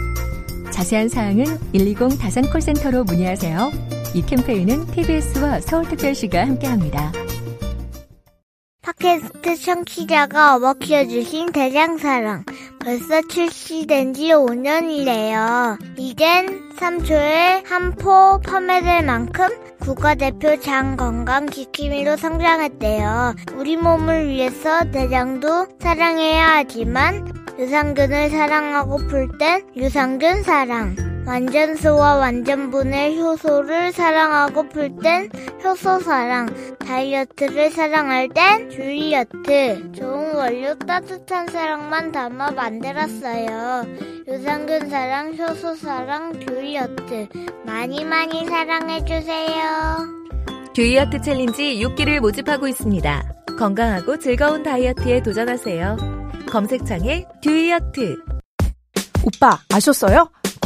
[0.71, 3.71] 자세한 사항은 120 다산 콜센터로 문의하세요.
[4.15, 7.11] 이 캠페인은 TBS와 서울특별시가 함께합니다.
[8.81, 12.43] 팟캐스트 청취자가 업어 키워주신 대장사랑.
[12.79, 15.77] 벌써 출시된 지 5년이래요.
[15.97, 19.47] 이젠 3초에 한 포 판매될 만큼
[19.89, 23.33] 국가대표 장 건강 지킴이로 성장했대요.
[23.57, 31.08] 우리 몸을 위해서 대장도 사랑해야 하지만 유산균을 사랑하고플 땐 유산균 사랑.
[31.29, 35.29] 완전소와 완전분해 효소를 사랑하고플 땐
[35.63, 36.47] 효소 사랑.
[36.79, 39.91] 다이어트를 사랑할 땐 듀이어트.
[39.91, 43.85] 좋은 원료 따뜻한 사랑만 담아 만들었어요.
[44.27, 47.27] 유산균 사랑, 효소 사랑, 듀이어트.
[47.63, 50.07] 많이 많이 사랑해주세요.
[50.73, 53.33] 듀이어트 챌린지 6기를 모집하고 있습니다.
[53.59, 55.97] 건강하고 즐거운 다이어트에 도전하세요.
[56.49, 58.17] 검색창에 듀이어트.
[59.23, 60.31] 오빠 아셨어요?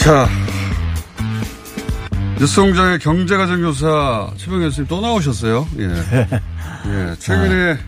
[0.00, 0.26] 자,
[2.38, 5.68] 뉴스공장의 경제가정 교사 최병 교수님 또 나오셨어요.
[5.78, 5.84] 예.
[5.90, 7.14] 예.
[7.18, 7.78] 최근에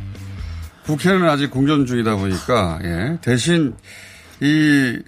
[0.85, 3.19] 국회는 아직 공전 중이다 보니까, 예.
[3.23, 3.75] 대신
[4.41, 4.99] 이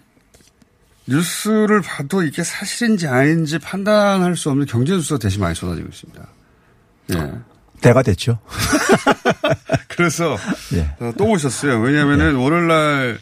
[1.06, 6.26] 뉴스를 봐도 이게 사실인지 아닌지 판단할 수 없는 경제 뉴스가 대신 많이 쏟아지고 있습니다.
[7.14, 7.32] 예.
[7.82, 8.38] 때가 됐죠.
[9.88, 10.38] 그래서
[10.72, 10.90] 예.
[11.00, 11.80] 어, 또 오셨어요.
[11.80, 13.18] 왜냐하면은 월요일 날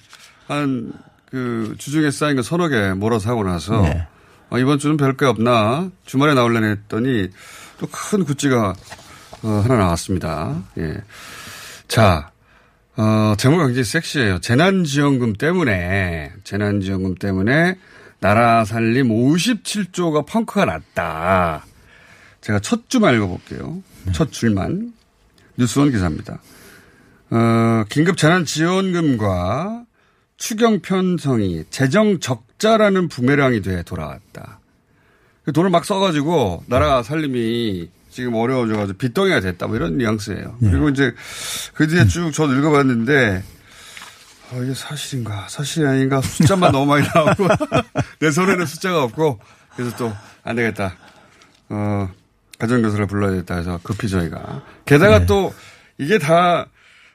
[0.53, 0.93] 한
[1.33, 4.07] 그 주중에 쌓인 거 서너 개 몰아서 하고 나서 네.
[4.51, 7.29] 어, 이번 주는 별게 없나 주말에 나올려니 했더니
[7.81, 8.75] 또 큰 굿즈가
[9.43, 10.63] 어, 하나 나왔습니다.
[10.79, 10.99] 예.
[11.89, 12.31] 자,
[12.97, 14.39] 어, 제목이 굉장히 섹시해요.
[14.41, 17.77] 재난지원금 때문에, 재난지원금 때문에
[18.21, 21.65] 나라 살림 57조가 펑크가 났다.
[22.43, 23.83] 제가 첫 줄만 읽어볼게요.
[24.13, 24.93] 첫 줄만.
[25.57, 26.41] 뉴스원 기사입니다.
[27.31, 29.85] 어, 긴급 재난지원금과
[30.43, 34.59] 추경 편성이 재정 적자라는 부메랑이 돼 돌아왔다.
[35.55, 39.69] 돈을 막 써가지고 나라 살림이 지금 어려워져가지고 빚덩이가 됐다.
[39.69, 40.57] 뭐 이런 뉘앙스예요.
[40.59, 40.71] 네.
[40.73, 41.15] 그리고 이제
[41.75, 43.45] 그 뒤에 쭉 저도 읽어봤는데
[44.51, 47.47] 아, 이게 사실인가 사실이 아닌가 숫자만 너무 많이 나오고
[48.19, 49.39] 내 손에는 숫자가 없고
[49.77, 50.97] 그래서 또 안 되겠다.
[51.69, 52.11] 어,
[52.59, 55.27] 가정교사를 불러야 겠다 해서 급히 저희가 게다가 네.
[55.27, 55.55] 또
[55.99, 56.67] 이게 다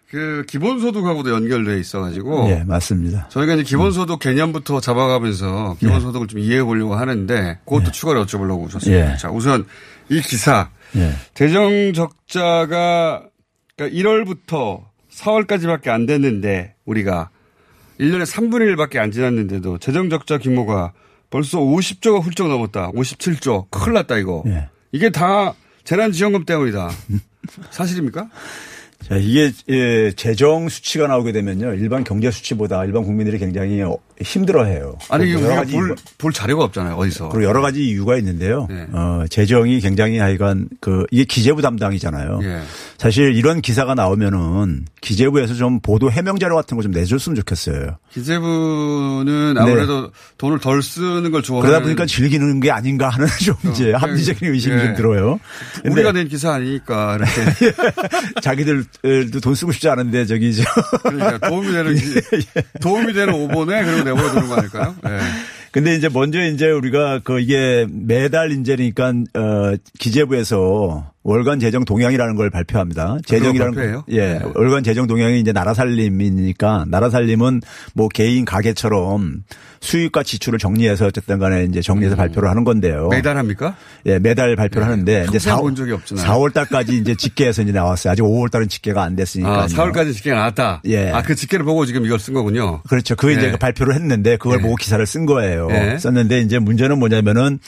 [0.09, 3.27] 그 기본소득하고도 연결돼 있어가지고 예, 맞습니다.
[3.29, 9.13] 저희가 이제 기본소득 개념부터 잡아가면서 기본소득을 좀 이해해 보려고 하는데 그것도 추가로 여쭤보려고 오셨습니다.
[9.13, 9.17] 예.
[9.17, 9.65] 자, 우선
[10.09, 11.11] 이 기사 예.
[11.33, 13.23] 재정 적자가
[13.75, 17.29] 그러니까 1월부터 4월까지밖에 안 됐는데 우리가
[17.99, 20.93] 1년에 3분의 1밖에 안 지났는데도 재정 적자 규모가
[21.29, 22.91] 벌써 50조가 훌쩍 넘었다.
[22.91, 23.69] 57조.
[23.69, 24.43] 큰일 났다 이거.
[24.47, 24.69] 예.
[24.93, 26.89] 이게 다 재난지원금 때문이다.
[27.71, 28.29] 사실입니까?
[29.07, 31.75] 자, 이게 예, 재정 수치가 나오게 되면요.
[31.75, 34.97] 일반 경제 수치보다 일반 국민들이 굉장히 어, 힘들어해요.
[35.09, 36.95] 아니 우리가 볼, 볼 자료가 없잖아요.
[36.95, 37.29] 어디서.
[37.29, 38.65] 그리고 여러 가지 이유가 있는데요.
[38.69, 38.87] 네.
[38.91, 42.39] 어, 재정이 굉장히 하여간 그 이게 기재부 담당이잖아요.
[42.43, 42.61] 예.
[42.97, 47.97] 사실 이런 기사가 나오면은 기재부에서 좀 보도 해명 자료 같은 거 좀 내줬으면 좋겠어요.
[48.11, 51.71] 기재부는 아무래도 돈을 덜 쓰는 걸 좋아하는 네.
[51.71, 54.79] 그러다 보니까 즐기는 게 아닌가 하는 좀 이제 합리적인 의심이 예.
[54.85, 55.39] 좀 들어요.
[55.85, 57.75] 우리가 낸 기사 아니니까 이렇게
[58.41, 60.63] 자기들도 돈 쓰고 싶지 않은데 저기 저
[61.03, 62.15] 그러니까 도움이 되는 기-
[62.57, 62.61] 예.
[62.81, 64.95] 도움이 되는 오본에 그리고 내버려 두는 거 아닐까요?
[65.05, 65.19] 예.
[65.71, 72.49] 근데 이제 먼저 이제 우리가 그 이게 매달 이제니까 어 기재부에서 월간 재정 동향이라는 걸
[72.49, 73.17] 발표합니다.
[73.25, 73.97] 재정이라는 아, 발표해요?
[74.03, 74.39] 거- 예.
[74.39, 74.41] 네.
[74.55, 77.61] 월간 재정 동향이 이제 나라 살림이니까 나라 살림은
[77.93, 79.43] 뭐 개인 가게처럼
[79.81, 83.07] 수입과 지출을 정리해서 어쨌든 간에 이제 정리해서 발표를 하는 건데요.
[83.07, 83.09] 음.
[83.09, 83.75] 매달 합니까?
[84.05, 86.25] 예, 매달 발표를 하는데 이제 평생 4월, 본 적이 없잖아요.
[86.25, 88.13] 4월 달까지 이제 집계해서 이제 나왔어요.
[88.13, 89.63] 아직 5월 달은 집계가 안 됐으니까.
[89.63, 90.81] 아, 4월까지 집계가 나왔다.
[90.85, 91.11] 예.
[91.11, 92.81] 아, 그 집계를 보고 지금 이걸 쓴 거군요.
[92.87, 93.17] 그렇죠.
[93.17, 93.51] 그 이제 예.
[93.51, 94.61] 그 발표를 했는데 그걸 예.
[94.61, 95.67] 보고 기사를 쓴 거예요.
[95.71, 95.97] 예.
[95.99, 97.59] 썼는데 이제 문제는 뭐냐면은 어,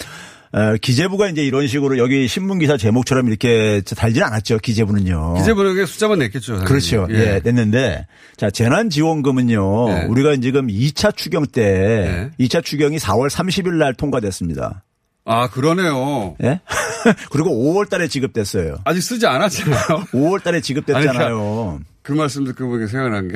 [0.81, 4.57] 기재부가 이제 이런 식으로 여기 신문 기사 제목처럼 이렇게 달지는 않았죠.
[4.59, 5.35] 기재부는요.
[5.35, 6.53] 기재부는 숫자만 냈겠죠.
[6.53, 6.67] 당연히.
[6.67, 7.07] 그렇죠.
[7.11, 7.39] 예.
[7.43, 9.89] 냈는데 자, 재난 지원금은요.
[9.89, 10.05] 네.
[10.05, 14.83] 우리가 지금 2차 추경 때 2차 추경이 4월 30일 날 통과됐습니다.
[15.25, 16.35] 아, 그러네요.
[16.43, 16.59] 예?
[17.29, 18.79] 그리고 5월 달에 지급됐어요.
[18.85, 19.77] 아직 쓰지 않았잖아요.
[20.11, 21.09] 5월 달에 지급됐잖아요.
[21.09, 23.27] 아니, 그러니까 그 말씀 듣고 보니까 생각난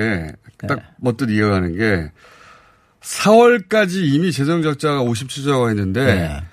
[0.58, 2.12] 게딱 멋듯 이어가는 게
[3.02, 6.44] 4월까지 이미 재정 적자가 57조가 있는데 네.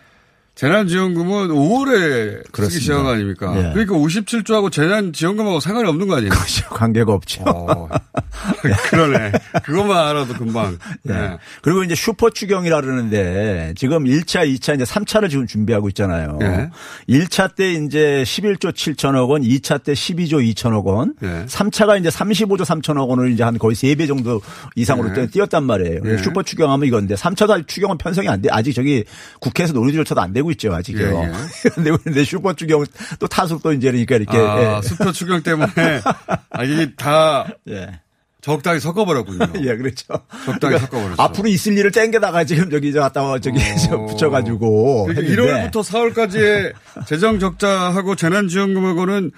[0.60, 2.80] 재난지원금은 5월에 쓰기 그렇습니다.
[2.80, 3.54] 시작한 거 아닙니까?
[3.56, 3.72] 예.
[3.72, 6.28] 그러니까 57조하고 재난지원금하고 상관이 없는 거 아니에요?
[6.28, 6.68] 그렇죠.
[6.68, 7.42] 관계가 없죠.
[7.46, 7.88] 어,
[8.90, 9.32] 그러네.
[9.62, 10.76] 그것만 알아도 금방.
[11.08, 11.12] 예.
[11.12, 11.38] 네.
[11.62, 16.38] 그리고 이제 슈퍼 추경이라 그러는데 지금 1차, 2차 이제 3차를 지금 준비하고 있잖아요.
[16.42, 16.68] 예.
[17.08, 21.46] 1차 때 이제 11조 7천억 원, 2차 때 12조 2천억 원, 예.
[21.46, 24.42] 3차가 이제 35조 3천억 원을 이제 한 거의 3배 정도
[24.76, 25.26] 이상으로 예.
[25.26, 26.00] 뛰었단 말이에요.
[26.04, 26.18] 예.
[26.18, 28.50] 슈퍼 추경하면 이건데 3차 도 추경은 편성이 안 돼.
[28.52, 29.04] 아직 저기
[29.40, 30.74] 국회에서 논의조차도 안 되고 있죠.
[30.74, 31.00] 아직요.
[31.00, 31.32] 예, 예.
[31.74, 32.84] 근데 근데 슈퍼 추경
[33.18, 34.82] 또또 이제 그러니까 이렇게 아, 예.
[34.86, 35.72] 수표 추경 때문에
[36.50, 38.00] 아, 이게 다 예.
[38.40, 39.52] 적당히 섞어버렸군요.
[39.66, 40.06] 예, 그렇죠.
[40.44, 41.22] 적당히 그러니까 섞어버렸어.
[41.22, 45.06] 앞으로 있을 일을 땡겨다가 지금 저기 저 갔다 와 저기 저 붙여가지고.
[45.06, 46.72] 그러니까 했는데 1월부터 4월까지의
[47.06, 49.30] 재정 적자하고 재난지원금하고는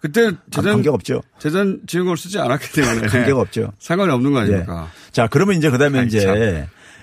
[0.00, 1.22] 그때 재정 관계가 없죠.
[1.38, 3.72] 재난지원금을 쓰지 않았기 때문에 관계가 없죠.
[3.78, 4.90] 상관이 없는 거 아닙니까?
[5.12, 6.34] 자, 그러면 이제 그다음에 아이, 이제 참.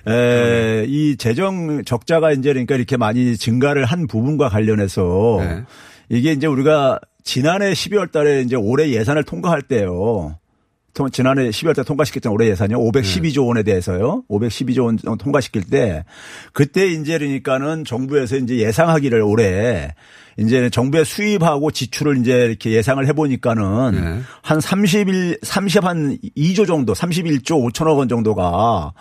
[0.07, 5.63] 에, 이 재정 적자가 이제 그러니까 이렇게 많이 증가를 한 부분과 관련해서 네.
[6.09, 10.37] 이게 이제 우리가 지난해 12월 달에 이제 올해 예산을 통과할 때요.
[10.93, 12.77] 통- 지난해 12월 달 통과시켰던 올해 예산이요.
[12.79, 14.23] 512조 원에 대해서요.
[14.29, 16.03] 512조 원 통과시킬 때
[16.53, 19.93] 그때 이제 그러니까는 정부에서 이제 예상하기를 올해
[20.37, 24.21] 이제 정부의 수입하고 지출을 이제 이렇게 예상을 해 보니까는 네.
[24.41, 28.93] 한 31, 30 한 2조 정도, 31조 5천억 원 정도가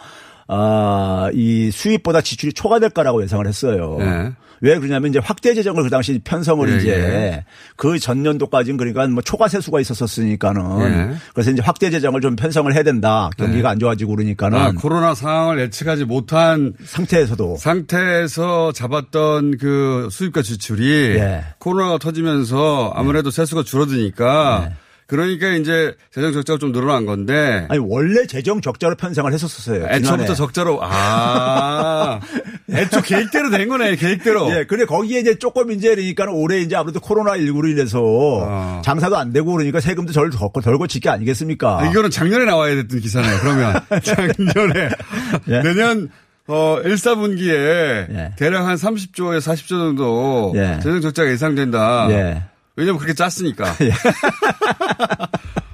[0.48, 3.96] 아, 이 수입보다 지출이 초과될 거라고 예상을 했어요.
[3.98, 4.32] 네.
[4.60, 7.44] 왜 그러냐면 이제 확대 재정을 그 당시 편성을 예, 이제 예.
[7.76, 11.16] 그 전년도까지는 그러니까 뭐 초과 세수가 있었었으니까는 예.
[11.34, 13.30] 그래서 이제 확대 재정을 좀 편성을 해야 된다.
[13.36, 21.16] 경기가 안 좋아지고 그러니까는 아, 코로나 상황을 예측하지 못한 상태에서도 상태에서 잡았던 그 수입과 지출이
[21.18, 21.44] 예.
[21.58, 24.74] 코로나가 터지면서 아무래도 세수가 줄어드니까 네.
[25.06, 29.84] 그러니까 이제 재정 적자가 좀 늘어난 건데 아니 원래 재정 적자로 편성을 했었었어요.
[29.86, 30.34] 애초부터 지난해.
[30.34, 32.20] 적자로 아
[32.72, 36.98] 애초 계획대로 된 거네 계획대로 예, 근데 거기에 이제 조금 이제 그러니까 올해 이제 아무래도
[37.00, 38.00] 코로나 19로 인해서
[38.48, 38.82] 아.
[38.84, 41.80] 장사도 안 되고 그러니까 세금도 덜, 덜 고칠 게 아니겠습니까?
[41.80, 43.38] 아, 이거는 작년에 나와야 됐던 기사네요.
[43.40, 44.88] 그러면 작년에
[45.48, 45.60] 예?
[45.62, 46.10] 내년
[46.48, 48.32] 어 1, 4분기에 예.
[48.36, 50.78] 대략 한 30조에서 40조 정도 예.
[50.82, 52.08] 재정 적자가 예상된다.
[52.10, 52.42] 예.
[52.76, 53.74] 왜냐면 그렇게 짰으니까.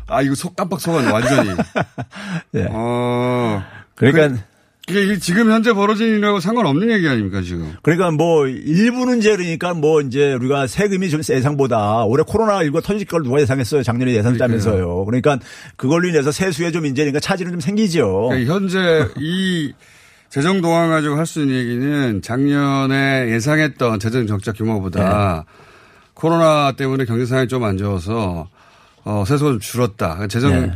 [0.09, 1.51] 아 이거 속 깜빡 속았네 완전히.
[2.55, 2.67] 예.
[2.71, 3.63] 어
[3.95, 4.43] 그러니까
[4.89, 7.73] 이게 이게 지금 현재 벌어진 일하고 상관없는 얘기 아닙니까 지금?
[7.83, 13.07] 그러니까 뭐 일부는 이제 그러니까 뭐 이제 우리가 세금이 좀 예상보다 올해 코로나 19가 터질
[13.07, 13.83] 걸 누가 예상했어요.
[13.83, 15.05] 작년에 예산 짜면서요.
[15.07, 15.39] 그러니까
[15.77, 18.29] 그걸로 인해서 세수에 좀 이제 그러니까 차질은 좀 생기죠.
[18.31, 19.73] 그러니까 현재 이
[20.29, 25.53] 재정 동안 가지고 할 수 있는 얘기는 작년에 예상했던 재정 적자 규모보다 네.
[26.23, 28.49] 코로나 때문에 경제 상황이 좀 안 좋아서
[29.05, 30.29] 어, 세수가 좀 줄었다.
[30.29, 30.73] 재정 네.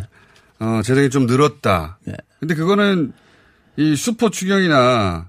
[0.59, 1.99] 어, 재정이 좀 늘었다.
[2.05, 2.15] 네.
[2.41, 3.13] 근데 그거는
[3.77, 5.29] 이 슈퍼 추경이나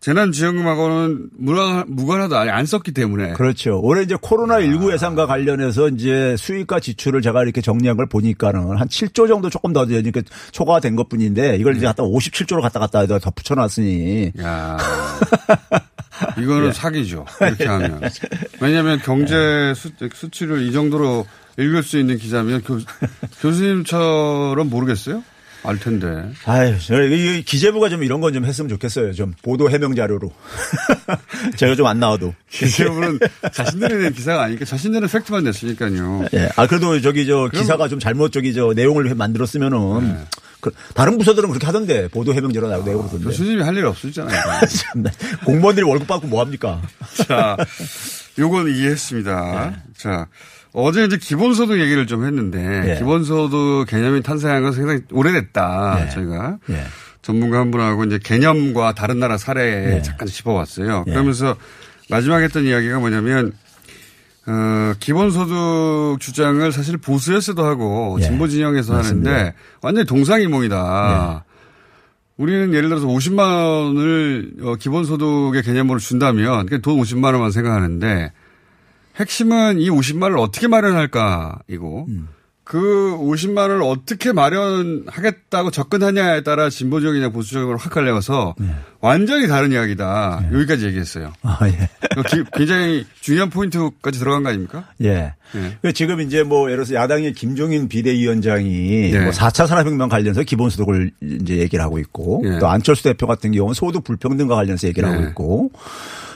[0.00, 2.40] 재난지원금하고는 무관, 무관하다.
[2.40, 3.34] 아니, 안 썼기 때문에.
[3.34, 3.80] 그렇죠.
[3.82, 4.18] 올해 이제 아.
[4.18, 9.74] 코로나19 예산과 관련해서 이제 수익과 지출을 제가 이렇게 정리한 걸 보니까는 한 7조 정도 조금
[9.74, 14.32] 더 되니까 초과가 된것 뿐인데 이걸 이제 갖다 57조로 갔다 갔다 더 붙여놨으니.
[14.40, 14.78] 야
[16.38, 16.72] 이거는 예.
[16.72, 17.26] 사기죠.
[17.40, 18.00] 이렇게 하면.
[18.60, 21.26] 왜냐하면 경제 수, 수치를 이 정도로
[21.58, 22.78] 읽을 수 있는 기자면 교,
[23.40, 25.22] 교수님처럼 모르겠어요?
[25.62, 26.30] 알 텐데.
[26.46, 29.12] 아유, 저, 이 기재부가 좀 이런 건 좀 했으면 좋겠어요.
[29.12, 30.32] 좀 보도 해명 자료로.
[31.56, 32.32] 제가 좀 안 나와도.
[32.48, 33.18] 기자분은
[33.52, 36.26] 자신들이 낸 기사가 아니니까 자신들은 팩트만 냈으니까요.
[36.34, 36.48] 예.
[36.56, 40.24] 아, 그래도 저기 저 기사가 좀 잘못 저기 저 내용을 만들었으면은 네.
[40.60, 43.24] 그 다른 부서들은 그렇게 하던데 보도 해명 자료 나고 내고 그러던데.
[43.24, 44.42] 교수님이 할 일 없었잖아요.
[44.92, 45.10] 참나.
[45.44, 46.80] 공무원들이 월급 받고 뭐 합니까?
[47.26, 47.56] 자,
[48.38, 49.82] 요건 이해했습니다.
[49.96, 50.26] 자,
[50.72, 52.98] 어제 이제 기본소득 얘기를 좀 했는데 예.
[52.98, 56.04] 기본소득 개념이 탄생한 건 상당히 오래됐다.
[56.04, 56.10] 예.
[56.10, 56.84] 저희가 예.
[57.22, 60.02] 전문가 한 분하고 이제 개념과 다른 나라 사례 예.
[60.02, 61.04] 잠깐 짚어봤어요.
[61.06, 61.10] 예.
[61.10, 61.56] 그러면서
[62.08, 63.52] 마지막에 했던 이야기가 뭐냐면
[64.46, 68.24] 어, 기본소득 주장을 사실 보수에서도 하고 예.
[68.24, 68.96] 진보 진영에서.
[68.96, 71.44] 하는데 완전히 동상이몽이다.
[72.36, 78.32] 우리는 예를 들어서 50만 원을 어, 기본소득의 개념으로 준다면 돈 50만 원만 생각하는데
[79.20, 82.08] 핵심은 이 50만 원을 어떻게 마련할까 이고
[82.64, 82.78] 그
[83.20, 88.54] 50만 원을 어떻게 마련하겠다고 접근하냐에 따라 진보적이냐 보수적으로 확 갈려서
[89.00, 90.50] 완전히 다른 이야기다.
[90.52, 91.32] 여기까지 얘기했어요.
[91.42, 91.88] 아, 예.
[92.28, 94.84] 기- 굉장히 중요한 포인트까지 들어간 거 아닙니까?
[95.02, 95.34] 예.
[95.56, 95.78] 예.
[95.82, 99.20] 그 지금 이제 뭐 예를 들어서 야당의 김종인 비대위원장이 네.
[99.20, 101.10] 뭐 4차 산업혁명 관련해서 기본소득을
[101.40, 102.58] 이제 얘기를 하고 있고 예.
[102.60, 105.28] 또 안철수 대표 같은 경우는 소득 불평등과 관련해서 얘기를 하고 네.
[105.30, 105.72] 있고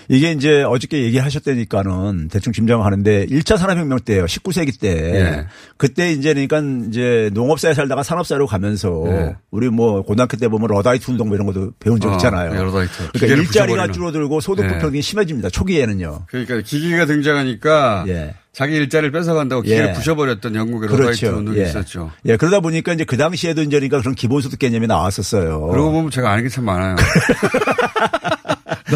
[0.08, 4.26] 이게 이제 어저께 얘기하셨다니까는 대충 짐작하는데 1차 산업혁명 때예요.
[4.26, 4.88] 19세기 때.
[5.14, 5.46] 예.
[5.76, 9.36] 그때 이제 그러니까 이제 농업사회에 살다가 산업사회로 가면서 예.
[9.50, 12.52] 우리 뭐 고등학교 때 보면 러다이트 운동 뭐 이런 것도 배운 적 어, 있잖아요.
[12.52, 13.10] 네, 러다이트.
[13.12, 13.84] 그러니까 일자리가.
[13.94, 14.68] 줄어들고 소득 예.
[14.68, 15.50] 불평등이 심해집니다.
[15.50, 16.24] 초기에는요.
[16.28, 18.34] 그러니까 기계가 등장하니까 예.
[18.52, 19.92] 자기 일자리를 뺏어간다고 기계를 예.
[19.92, 21.64] 부셔버렸던 영국의 러다이트 운동이 예.
[21.64, 22.12] 있었죠.
[22.26, 25.66] 예, 그러다 보니까 이제 그 당시에도 이제 그러니까 그런 기본소득 개념이 나왔었어요.
[25.68, 26.96] 그러고 보면 제가 아는 게 참 많아요.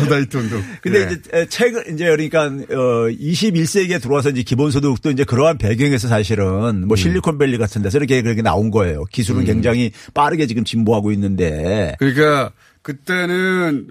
[0.01, 0.63] 운동.
[0.81, 1.13] 근데 예.
[1.13, 6.89] 이제 최근 이제 그러니까 어 21세기에 들어와서 이제 기본소득도 이제 그러한 배경에서 사실은 음.
[6.89, 9.05] 뭐 실리콘밸리 같은 데서 이렇게 그렇게 나온 거예요.
[9.05, 12.51] 기술은 굉장히 빠르게 지금 진보하고 있는데 그러니까
[12.83, 13.89] 그때는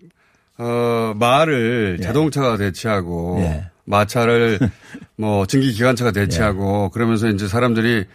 [0.58, 3.66] 어 말을 자동차가 대체하고 예.
[3.86, 4.60] 마차를
[5.18, 8.06] 뭐 증기 기관차가 대체하고 그러면서 이제 사람들이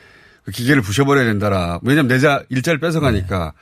[0.45, 1.81] 그 기계를 부셔버려야 된다라.
[1.83, 3.53] 왜냐면 내자 일자를 뺏어가니까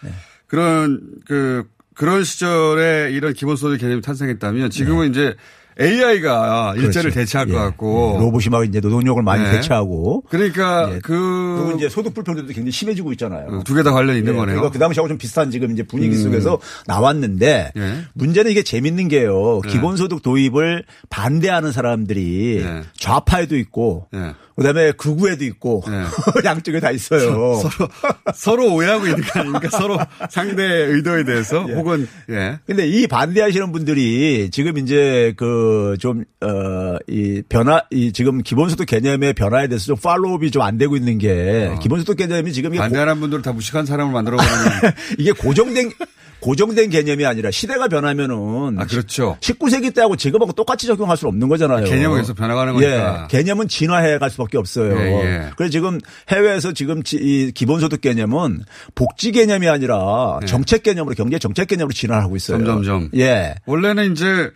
[0.47, 1.65] 그런 그
[1.95, 5.35] 그런 시절에 이런 기본소득 개념이 탄생했다면 지금은 이제
[5.81, 7.21] AI가 일자를 그렇죠.
[7.21, 7.53] 대체할 예.
[7.53, 8.21] 것 같고 예.
[8.25, 9.53] 로봇이 막 이제 노동력을 많이 네.
[9.53, 10.99] 대체하고 그러니까 예.
[10.99, 13.63] 그 그리고 이제 소득 불평등도 굉장히 심해지고 있잖아요.
[13.65, 14.57] 두 개 다 관련 있는 예, 거네요.
[14.57, 16.23] 그러니까 그 당시하고 좀 비슷한 지금 이제 분위기 음.
[16.23, 17.95] 속에서 나왔는데 예.
[18.13, 19.61] 문제는 이게 재밌는 게요.
[19.65, 19.71] 예.
[19.71, 22.83] 기본소득 도입을 반대하는 사람들이 예.
[22.99, 24.35] 좌파에도 있고 예.
[24.61, 26.05] 그다음에 극우에도 있고 예.
[26.45, 27.21] 양쪽에 다 있어요.
[27.21, 27.63] 서로
[28.35, 29.69] 서로 오해하고 있는 거 아닙니까?
[29.71, 29.99] 서로
[30.29, 32.59] 상대의 의도에 대해서 혹은 예.
[32.67, 39.33] 근데 이 반대하시는 분들이 지금 이제 그 좀, 어, 이 변화, 이 지금 기본소득 개념의
[39.33, 43.53] 변화에 대해서 좀 팔로우업이 좀 안 되고 있는 게 기본소득 개념이 지금 반대하는 분들을 다
[43.53, 45.91] 무식한 사람을 만들어 버리는 이게 고정된,
[46.41, 48.79] 고정된 개념이 아니라 시대가 변하면은.
[48.79, 49.37] 아 그렇죠.
[49.41, 51.85] 19세기 때하고 지금하고 똑같이 적용할 수는 없는 거잖아요.
[51.85, 53.29] 개념은 계속 변화가는 거니까.
[53.33, 54.99] 예, 개념은 진화해 갈 수밖에 없어요.
[54.99, 55.51] 예, 예.
[55.57, 58.63] 그래서 지금 해외에서 지금 지- 이 기본소득 개념은
[58.95, 60.47] 복지 개념이 아니라 네.
[60.47, 62.59] 정책 개념으로 경제 정책 개념으로 진화하고 있어요.
[62.59, 63.11] 점점점.
[63.17, 63.55] 예.
[63.67, 64.51] 원래는 이제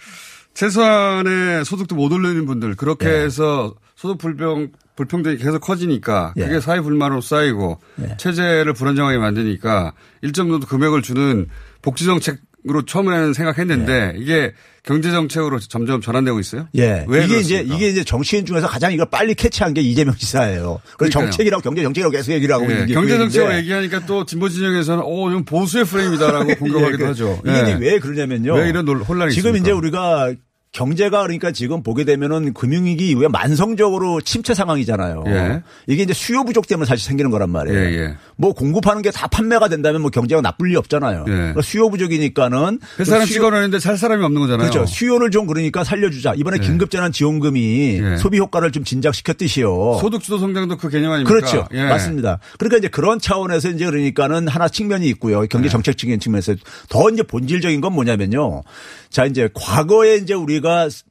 [0.54, 3.24] 최소한의 소득도 못 올리는 분들 그렇게 예.
[3.24, 6.44] 해서 소득 불평 불평등이 계속 커지니까 예.
[6.46, 8.16] 그게 사회 불만으로 쌓이고 예.
[8.16, 9.92] 체제를 불안정하게 만드니까
[10.22, 11.48] 일정 정도 금액을 주는
[11.82, 14.52] 복지 정책으로 처음에는 생각했는데 이게
[14.84, 16.68] 경제 정책으로 점점 전환되고 있어요.
[16.76, 17.06] 예.
[17.08, 17.76] 왜 이게 이제 그렇습니까?
[17.76, 20.80] 이게 이제 정치인 중에서 가장 이걸 빨리 캐치한 게 이재명 지사예요.
[20.98, 21.10] 그러니까요.
[21.10, 24.26] 정책이라고 경제 정책이라고 계속 얘기를 하고 예, 있는 게 경제 그 정책으로 얘기인데 얘기하니까 또
[24.26, 27.40] 진보 진영에서는 어, 이건 보수의 프레임이다라고 공격하기도 예, 그- 하죠.
[27.46, 27.62] 이게 예.
[27.62, 28.54] 이제 왜 그러냐면요.
[28.54, 29.64] 왜 이런 논- 혼란이 지금 있습니까?
[29.64, 30.34] 이제 우리가
[30.74, 35.22] 경제가 그러니까 지금 보게 되면은 금융위기 이후에 만성적으로 침체 상황이잖아요.
[35.28, 35.62] 예.
[35.86, 37.78] 이게 이제 수요 부족 때문에 사실 생기는 거란 말이에요.
[37.78, 38.14] 예, 예.
[38.36, 41.24] 뭐 공급하는 게 다 판매가 된다면 뭐 경제가 나쁠 리 없잖아요.
[41.28, 41.30] 예.
[41.32, 44.68] 그러니까 수요 부족이니까는 회사는 수요- 찍어내는데 살 사람이 없는 거잖아요.
[44.68, 44.86] 그렇죠.
[44.86, 46.34] 수요를 좀 그러니까 살려주자.
[46.36, 46.66] 이번에 예.
[46.66, 48.16] 긴급재난 지원금이 예.
[48.16, 49.98] 소비 효과를 좀 진작시켰듯이요.
[50.00, 51.32] 소득주도 성장도 그 개념 아닙니까?
[51.32, 51.68] 그렇죠.
[51.72, 51.84] 예.
[51.84, 52.40] 맞습니다.
[52.58, 55.42] 그러니까 이제 그런 차원에서 이제 그러니까는 하나 측면이 있고요.
[55.42, 55.46] 네.
[55.46, 56.56] 경제 정책적인 측면에서
[56.88, 58.62] 더 이제 본질적인 건 뭐냐면요.
[59.10, 60.63] 자, 이제 과거에 이제 우리가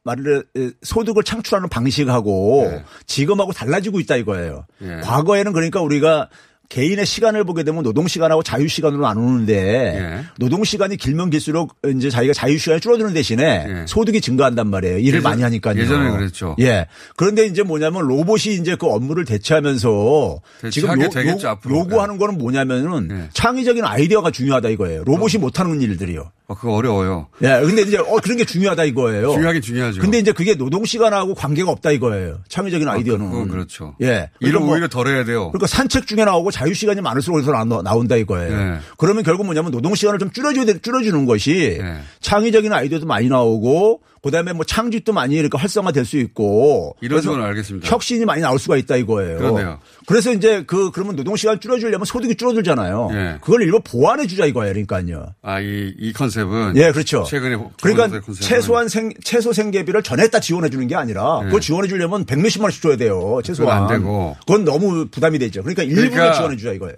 [0.04, 2.84] 말을 에, 소득을 창출하는 방식하고 네.
[3.06, 4.66] 지금하고 달라지고 있다 이거예요.
[4.82, 4.98] 예.
[5.04, 6.30] 과거에는 그러니까 우리가
[6.74, 10.26] 개인의 시간을 보게 되면 노동 시간하고 자유 시간으로 나누는데 예.
[10.40, 13.86] 노동 시간이 길면 길수록 이제 자기가 자유 시간이 줄어드는 대신에 예.
[13.88, 14.98] 소득이 증가한단 말이에요.
[14.98, 15.80] 일을 예전- 많이 하니까요.
[15.80, 16.56] 예전에 그랬죠.
[16.60, 16.88] 예.
[17.16, 21.60] 그런데 이제 뭐냐면 로봇이 이제 그 업무를 대체하면서 지금 요, 요.
[21.70, 23.30] 요구하는 거는 뭐냐면은 예.
[23.34, 25.04] 창의적인 아이디어가 중요하다 이거예요.
[25.04, 26.32] 로봇이 못하는 일들이요.
[26.48, 27.28] 어, 그거 어려워요.
[27.42, 27.62] 예.
[27.62, 29.32] 근데 이제 어 그런 게 중요하다 이거예요.
[29.32, 30.02] 중요하긴 중요하죠.
[30.02, 32.40] 근데 이제 그게 노동 시간하고 관계가 없다 이거예요.
[32.50, 33.30] 창의적인 아, 아이디어는.
[33.30, 33.96] 그건 그렇죠.
[34.02, 34.30] 예.
[34.40, 35.52] 일을 그러니까 뭐 오히려 덜 해야 돼요.
[35.52, 38.52] 그러니까 산책 중에 나오고 자유 시간이 많을수록 어디서 나- 나온다 이거예요.
[38.58, 38.78] 예.
[38.98, 41.98] 그러면 결국 뭐냐면 노동 시간을 좀 줄여줘야 돼- 줄여주는 것이 예.
[42.22, 47.90] 창의적인 아이디어도 많이 나오고 그다음에 뭐 창직도 많이 이렇게 활성화될 수 있고 이런 건 알겠습니다.
[47.90, 49.38] 혁신이 많이 나올 수가 있다 이거예요.
[49.38, 49.80] 그러네요.
[50.08, 53.10] 그래서 이제 그 그러면 노동 시간 줄여주려면 소득이 줄어들잖아요.
[53.14, 53.38] 예.
[53.42, 54.74] 그걸 일부 보완해 주자 이거예요.
[54.74, 55.36] 그러니까요.
[55.42, 56.78] 아, 이, 이 컨셉은.
[56.78, 57.26] 예, 그렇죠.
[57.26, 57.58] 최근에.
[57.82, 58.22] 그러니까.
[58.40, 61.46] 최소한 생, 최소 생계비를 전에다 지원해 주는 게 아니라 예.
[61.48, 63.42] 그걸 지원해 주려면 백 몇십만 원씩 줘야 돼요.
[63.44, 63.84] 최소한.
[63.84, 64.38] 안 되고.
[64.40, 65.62] 그건 너무 부담이 되죠.
[65.64, 66.96] 그러니까 일부를 그러니까 지원해 주자 이거예요.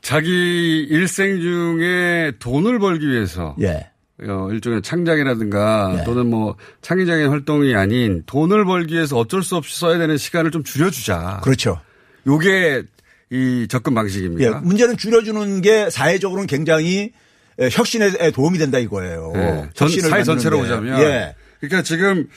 [0.00, 3.54] 자기 일생 중에 돈을 벌기 위해서.
[3.60, 3.91] 예.
[4.28, 6.04] 어, 일종의 창작이라든가 예.
[6.04, 10.62] 또는 뭐 창의적인 활동이 아닌 돈을 벌기 위해서 어쩔 수 없이 써야 되는 시간을 좀
[10.64, 11.40] 줄여주자.
[11.42, 11.80] 그렇죠.
[12.26, 12.84] 요게
[13.30, 13.94] 이 접근 예.
[13.94, 14.60] 방식입니다.
[14.60, 17.12] 문제는 줄여주는 게 사회적으로는 굉장히
[17.58, 19.32] 에, 혁신에 도움이 된다 이거예요.
[19.36, 19.68] 예.
[19.74, 20.90] 전, 사회 전체로 만드는데.
[20.92, 21.00] 보자면.
[21.06, 21.34] 예.
[21.60, 22.28] 그러니까 지금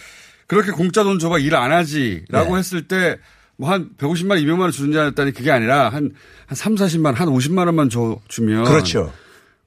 [0.48, 2.60] 그렇게 공짜 돈 줘봐 일 안 하지라고 예.
[2.60, 3.18] 했을 때
[3.58, 6.12] 뭐 한 150만, 200만 원 주는 줄 알았더니 그게 아니라 한,
[6.46, 8.66] 한 3, 40만, 한 50만 원만 줘, 주면.
[8.66, 9.14] 그렇죠.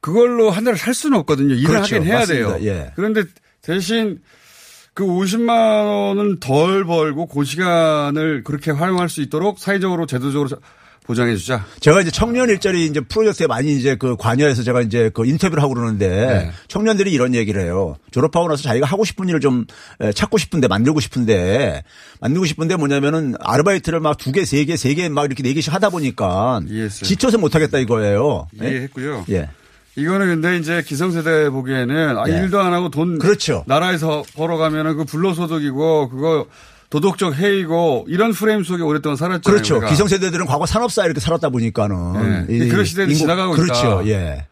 [0.00, 1.54] 그걸로 한 달을 살 수는 없거든요.
[1.54, 1.96] 일을 그렇죠.
[1.96, 2.58] 하긴 해야 맞습니다.
[2.58, 2.66] 돼요.
[2.70, 2.92] 예.
[2.96, 3.24] 그런데
[3.62, 4.18] 대신
[4.94, 10.48] 그 50만 원은 덜 벌고 그 시간을 그렇게 활용할 수 있도록 사회적으로 제도적으로
[11.06, 11.64] 보장해 주자.
[11.80, 15.72] 제가 이제 청년 일자리 이제 프로젝트에 많이 이제 그 관여해서 제가 이제 그 인터뷰를 하고
[15.72, 16.50] 그러는데 네.
[16.68, 17.96] 청년들이 이런 얘기를 해요.
[18.10, 19.64] 졸업하고 나서 자기가 하고 싶은 일을 좀
[20.00, 21.82] 에, 찾고 싶은데 만들고 싶은데
[22.20, 25.72] 만들고 싶은데 뭐냐면은 아르바이트를 막 두 개, 세 개, 세 개 막 이렇게 네 개씩
[25.72, 27.06] 하다 보니까 이해했어요.
[27.08, 28.48] 지쳐서 못 하겠다 이거예요.
[28.62, 28.68] 예?
[28.68, 29.24] 이해했고요.
[29.30, 29.48] 예.
[29.98, 32.38] 이거는 근데 이제 기성세대 보기에는 아, 네.
[32.38, 33.64] 일도 안 하고 돈 그렇죠.
[33.66, 36.46] 나라에서 벌어가면은 그 불로소득이고 그거
[36.90, 39.40] 도덕적 해이고 이런 프레임 속에 오랫동안 살았잖아요.
[39.42, 39.76] 그렇죠.
[39.76, 39.90] 우리가.
[39.90, 42.68] 기성세대들은 과거 산업사에 이렇게 살았다 보니까는 네.
[42.68, 44.02] 그런 시대는 지나가고 그렇죠.
[44.02, 44.06] 있다.
[44.06, 44.46] 예.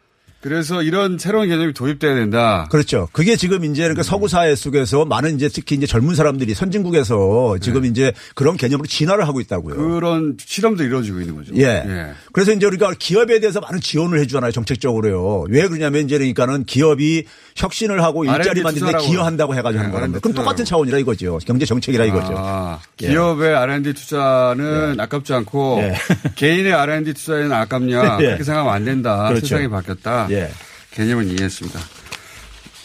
[0.47, 2.69] 그래서 이런 새로운 개념이 도입돼야 된다.
[2.71, 3.09] 그렇죠.
[3.11, 3.87] 그게 지금 이제 음.
[3.87, 7.89] 그러니까 서구 사회 속에서 많은 이제 특히 이제 젊은 사람들이 선진국에서 지금 네.
[7.89, 9.75] 이제 그런 개념으로 진화를 하고 있다고요.
[9.75, 11.53] 그런 실험도 이루어지고 있는 거죠.
[11.57, 12.13] 예.
[12.33, 14.53] 그래서 이제 우리가 기업에 대해서 많은 지원을 해주잖아요.
[14.53, 15.47] 정책적으로요.
[15.49, 17.25] 왜 그러냐면 이제 그러니까는 기업이
[17.57, 18.99] 혁신을 하고 일자리 만드는데.
[18.99, 20.07] 기여한다고 해가지고 하는 네, 건데.
[20.13, 20.65] R&D 그럼 똑같은.
[20.65, 21.39] 차원이라 이거죠.
[21.47, 22.35] 경제 정책이라 이거죠.
[22.37, 23.09] 아, 예.
[23.09, 25.95] 기업의 R&D 투자는 아깝지 않고 예.
[26.37, 28.25] 개인의 R&D 투자에는 아깝냐 예.
[28.27, 29.29] 그렇게 생각하면 안 된다.
[29.29, 29.47] 그렇죠.
[29.47, 30.29] 세상이 바뀌었다.
[30.37, 30.51] 예.
[30.93, 31.79] 개념은 이해했습니다.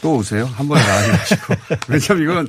[0.02, 0.46] 또 오세요.
[0.46, 0.82] 한 번에
[1.12, 1.54] 마시고.
[1.88, 2.48] 왜냐면 이건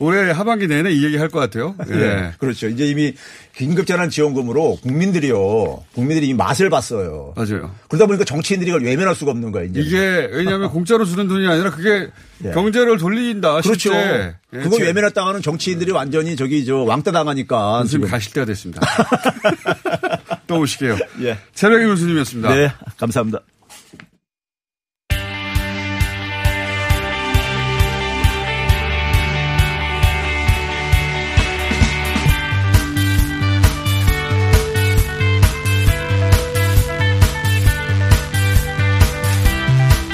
[0.00, 1.76] 올해 하반기 내내 이 얘기 할 것 같아요.
[1.90, 1.94] 예.
[1.94, 2.32] 예.
[2.38, 2.66] 그렇죠.
[2.66, 3.14] 이제 이미
[3.56, 5.84] 긴급재난 지원금으로 국민들이요.
[5.94, 7.34] 국민들이 이 맛을 봤어요.
[7.36, 7.72] 맞아요.
[7.88, 9.68] 그러다 보니까 정치인들이 이걸 외면할 수가 없는 거예요.
[9.70, 9.80] 이제.
[9.80, 12.08] 이게 왜냐하면 공짜로 주는 돈이 아니라 그게
[12.44, 12.50] 예.
[12.50, 13.60] 경제를 돌린다.
[13.60, 13.78] 그렇죠.
[13.78, 14.34] 실제.
[14.52, 17.84] 예, 그거 지금 외면했다가는 정치인들이 완전히 저기 저 왕따 당하니까.
[17.88, 18.08] 지금.
[18.08, 18.80] 가실 때가 됐습니다.
[20.48, 20.98] 또 오시게요.
[21.22, 21.38] 예.
[21.54, 22.54] 최백희 교수님이었습니다.
[22.56, 22.72] 네.
[22.98, 23.40] 감사합니다.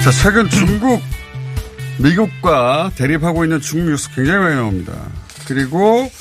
[0.05, 1.01] 자, 최근 중국,
[1.97, 4.93] 미국과 대립하고 있는 중국 뉴스 굉장히 많이 나옵니다.
[5.47, 6.11] 그리고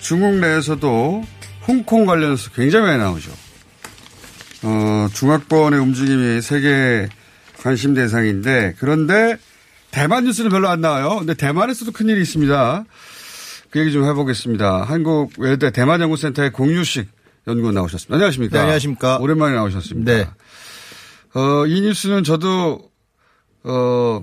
[0.00, 1.22] 중국 내에서도
[1.68, 3.30] 홍콩 관련해서 굉장히 많이 나오죠.
[4.62, 7.06] 어, 중화권의 움직임이 세계
[7.58, 9.36] 관심 대상인데, 그런데
[9.90, 11.18] 대만 뉴스는 별로 안 나와요.
[11.18, 12.84] 근데 대만에서도 큰일이 있습니다.
[13.68, 14.84] 그 얘기 좀 해보겠습니다.
[14.84, 17.10] 한국 외대 대만연구센터의 공유식
[17.46, 18.14] 연구원 나오셨습니다.
[18.14, 18.56] 안녕하십니까?
[18.56, 19.18] 네, 안녕하십니까?
[19.18, 20.12] 오랜만에 나오셨습니다.
[20.14, 20.30] 네.
[21.34, 22.93] 어, 이 뉴스는 저도,
[23.64, 24.22] 어,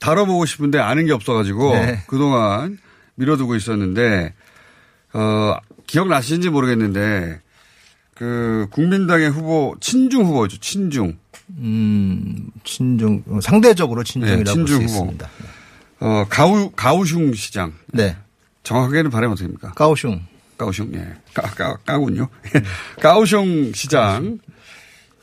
[0.00, 2.02] 다뤄보고 싶은데 아는 게 없어가지고 네.
[2.06, 2.78] 그동안
[3.14, 4.34] 미뤄두고 있었는데,
[5.12, 5.56] 어,
[5.86, 7.40] 기억나시는지 모르겠는데,
[8.14, 11.16] 그, 국민당의 후보, 친중 후보죠, 친중.
[11.58, 14.84] 음, 친중, 어, 상대적으로 친중이라고 네, 볼수 친중 후보.
[14.84, 15.30] 있습니다.
[16.00, 17.72] 어, 가우, 가우슝 시장.
[17.92, 18.16] 네.
[18.62, 19.72] 정확하게는 발음 어떻게 됩니까?
[19.72, 20.20] 까오슝.
[20.58, 21.14] 까우슝, 예.
[21.34, 22.28] 까, 까, 까군요.
[23.00, 24.38] 까우슝 시장.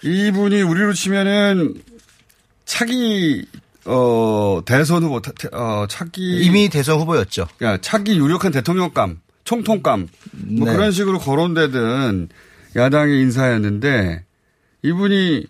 [0.03, 1.75] 이분이 우리로 치면은
[2.75, 3.45] 차기,
[3.83, 6.39] 어, 대선 후보, 타- 어, 차기.
[6.45, 7.45] 이미 대선 후보였죠.
[7.63, 10.07] 야, 차기 유력한 대통령감, 총통감.
[10.31, 10.73] 뭐 네.
[10.73, 12.29] 그런 식으로 거론되던
[12.77, 14.23] 야당의 인사였는데
[14.83, 15.47] 이분이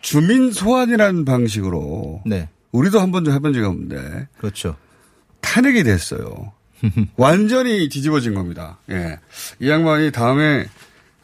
[0.00, 2.22] 주민 소환이라는 방식으로.
[2.26, 2.48] 네.
[2.72, 4.26] 우리도 한 번도 해본 적이 없는데.
[4.38, 4.74] 그렇죠.
[5.40, 6.52] 탄핵이 됐어요.
[7.16, 8.78] 완전히 뒤집어진 겁니다.
[8.90, 9.20] 예.
[9.60, 10.66] 이 양반이 다음에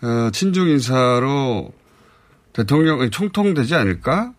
[0.02, 1.72] 어, 친중 인사로
[2.52, 4.32] 대통령 총통되지 않을까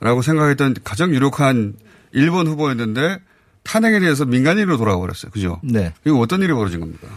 [0.00, 1.74] 라고 생각했던 가장 유력한
[2.12, 3.18] 일본 후보였는데
[3.62, 5.30] 탄핵에 대해서 민간인으로 돌아가 버렸어요.
[5.32, 5.60] 그죠?
[5.64, 5.92] 네.
[6.04, 7.08] 이거 어떤 일이 벌어진 겁니까?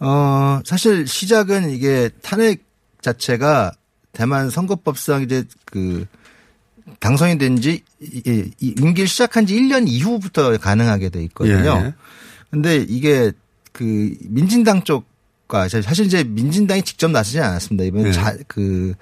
[0.00, 2.64] 어, 사실 시작은 이게 탄핵
[3.00, 3.72] 자체가
[4.12, 6.06] 대만 선거법상 이제 그
[6.98, 7.82] 당선이 된 지
[8.60, 11.82] 임기를 시작한 지 1년 이후부터 가능하게 돼 있거든요.
[11.86, 11.94] 예.
[12.50, 13.32] 근데 이게
[13.72, 17.84] 그 민진당 쪽과 사실 이제 민진당이 직접 나서지 않았습니다.
[17.84, 18.12] 이번에 예.
[18.12, 18.94] 자, 그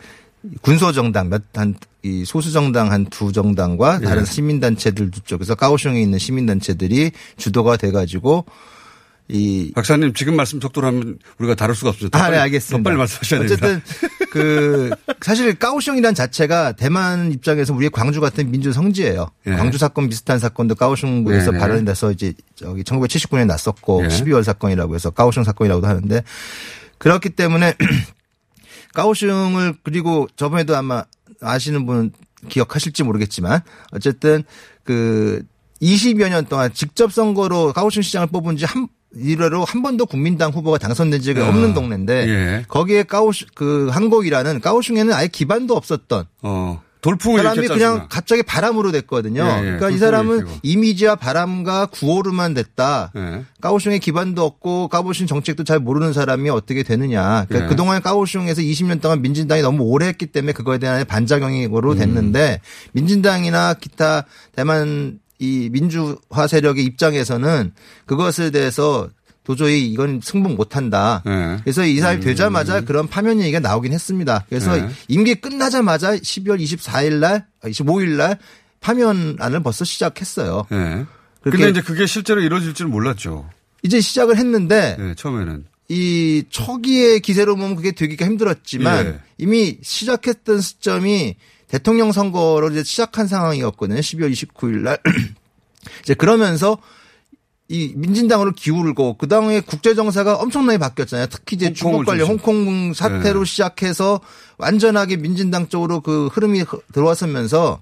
[0.62, 4.04] 군소 정당 몇한 이 소수 정당 한 두 정당과 예.
[4.06, 8.46] 다른 시민 단체들 쪽에서 까오슝에 있는 시민 단체들이 주도가 돼 가지고
[9.28, 12.08] 이 박사님 지금 말씀 속도로 하면 우리가 다룰 수가 없어요.
[12.08, 12.78] 더 아, 네, 빨리- 알겠습니다.
[12.78, 13.66] 더 빨리 말씀하셔야 됩니다.
[13.66, 13.82] 어쨌든
[14.32, 19.30] 그 사실 까오슝이란 자체가 대만 입장에서 우리의 광주 같은 민주 성지예요.
[19.46, 19.52] 예.
[19.52, 21.58] 광주 사건 비슷한 사건도 까오슝에서 네, 네.
[21.58, 24.08] 발언이 돼서 이제 저기 1979년에 났었고 예.
[24.08, 26.24] 12월 사건이라고 해서 까오슝 사건이라고도 하는데
[26.98, 27.74] 그렇기 때문에
[28.94, 31.04] 까오슝을 그리고 저번에도 아마
[31.40, 32.12] 아시는 분
[32.48, 33.60] 기억하실지 모르겠지만
[33.92, 34.44] 어쨌든
[34.84, 35.42] 그
[35.82, 40.78] 20여 년 동안 직접 선거로 까오슝 시장을 뽑은 지 한 이래로 한 번도 국민당 후보가
[40.78, 42.64] 당선된 적이 아, 없는 동네인데 예.
[42.68, 46.82] 거기에 까오슝 그 한국이라는 까오슝에는 아예 기반도 없었던 어.
[47.00, 48.06] 돌풍을 사람이 그냥?
[48.10, 49.42] 갑자기 바람으로 됐거든요.
[49.42, 49.62] 예, 예.
[49.62, 50.58] 그러니까 이 사람은 일으키고.
[50.62, 53.12] 이미지와 바람과 구호로만 됐다.
[53.16, 53.44] 예.
[53.60, 57.46] 까오슝의 기반도 없고 까오슝 정책도 잘 모르는 사람이 어떻게 되느냐.
[57.48, 57.68] 그러니까 예.
[57.68, 62.60] 그동안 까오슝에서 20년 동안 민진당이 너무 오래 했기 때문에 그거에 대한 반작용으로 됐는데
[62.92, 64.24] 민진당이나 기타
[64.54, 67.72] 대만 이 민주화 세력의 입장에서는
[68.04, 69.08] 그것에 대해서
[69.50, 71.24] 도저히 이건 승복 못한다.
[71.26, 71.56] 예.
[71.64, 74.46] 그래서 이 사람이 되자마자 그런 파면 얘기가 나오긴 했습니다.
[74.48, 74.88] 그래서 네.
[75.08, 78.38] 임기 끝나자마자 12월 24일 날, 25일 날
[78.78, 80.66] 파면안을 벌써 시작했어요.
[80.70, 81.04] 예.
[81.40, 83.50] 그렇게 근데 이제 그게 실제로 이루어질 줄 몰랐죠.
[83.82, 85.64] 이제 시작을 했는데 예, 처음에는.
[85.88, 89.20] 이 초기의 기세로 보면 그게 되기가 힘들었지만 예.
[89.36, 91.34] 이미 시작했던 시점이
[91.66, 93.98] 대통령 선거로 이제 시작한 상황이었거든요.
[93.98, 94.98] 12월 29일 날.
[96.04, 96.78] 이제 그러면서
[97.72, 101.28] 이 민진당으로 기울고 그 다음에 국제 정세가 엄청나게 바뀌었잖아요.
[101.30, 102.26] 특히 이제 중국 관련.
[102.26, 103.44] 홍콩 사태로 네.
[103.44, 104.20] 시작해서
[104.58, 107.80] 완전하게 민진당 쪽으로 그 흐름이 흐- 들어왔으면서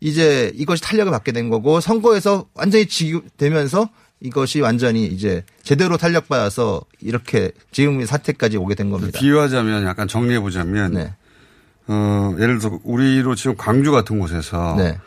[0.00, 3.88] 이제 이것이 탄력을 받게 된 거고 선거에서 완전히 지되면서
[4.20, 9.18] 이것이 완전히 이제 제대로 탄력받아서 이렇게 지금의 사태까지 오게 된 겁니다.
[9.18, 11.14] 비유하자면 약간 정리해 보자면 네.
[11.86, 14.98] 어, 예를 들어서 우리로 지금 광주 같은 곳에서 네.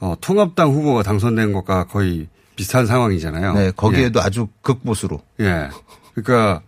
[0.00, 2.26] 어, 통합당 후보가 당선된 것과 거의
[2.56, 3.54] 비슷한 상황이잖아요.
[3.54, 5.20] 네, 거기에도 아주 극보수로.
[5.40, 5.44] 예.
[5.44, 5.68] 예.
[6.14, 6.62] 그러니까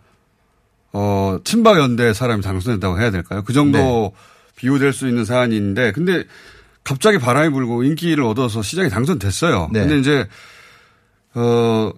[0.93, 3.43] 어, 친박 연대 사람이 당선된다고 해야 될까요?
[3.45, 4.11] 그 정도 네.
[4.55, 6.23] 비유될 수 있는 사안인데 근데
[6.83, 9.69] 갑자기 바람이 불고 인기를 얻어서 시장에 당선됐어요.
[9.71, 9.81] 네.
[9.81, 10.27] 근데 이제
[11.35, 11.91] 어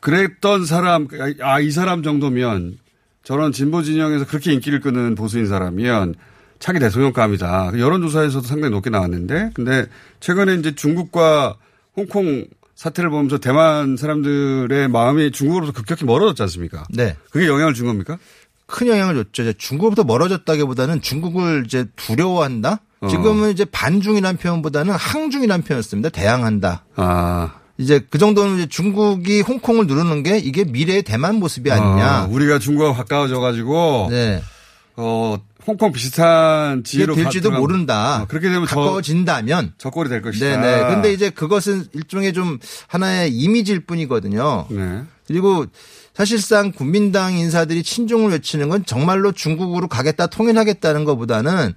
[0.00, 1.08] 그랬던 사람
[1.40, 2.78] 아 이 사람 정도면
[3.22, 6.14] 저런 진보 진영에서 그렇게 인기를 끄는 보수인 사람이면
[6.58, 7.70] 차기 대통령감이다.
[7.72, 9.86] 그 여론조사에서도 상당히 높게 나왔는데 근데
[10.20, 11.56] 최근에 이제 중국과
[11.96, 16.84] 홍콩 사태를 보면서 대만 사람들의 마음이 중국으로부터 급격히 멀어졌지 않습니까?
[16.90, 17.16] 네.
[17.30, 18.18] 그게 영향을 준 겁니까?
[18.66, 19.42] 큰 영향을 줬죠.
[19.42, 22.80] 이제 중국부터 멀어졌다기보다는 중국을 이제 두려워한다?
[23.00, 23.08] 어.
[23.08, 26.08] 지금은 이제 반중이라는 표현보다는 항중이라는 표현을 씁니다.
[26.08, 26.84] 대항한다.
[26.96, 27.54] 아.
[27.76, 32.24] 이제 그 정도는 이제 중국이 홍콩을 누르는 게 이게 미래의 대만 모습이 아니냐.
[32.24, 34.42] 어, 우리가 중국과 가까워져 가지고 네.
[34.96, 35.36] 어
[35.66, 38.22] 홍콩 비슷한 지혜로 될지도 가- 모른다.
[38.22, 40.60] 어, 그렇게 되면 저 가까워진다면 저 꼴이 될 것이다.
[40.60, 40.94] 네네.
[40.94, 42.58] 근데 이제 그것은 일종의 좀
[42.88, 44.66] 하나의 이미지일 뿐이거든요.
[44.70, 45.02] 네.
[45.26, 45.66] 그리고
[46.14, 51.74] 사실상 국민당 인사들이 친중을 외치는 건 정말로 중국으로 가겠다 통일하겠다는 것보다는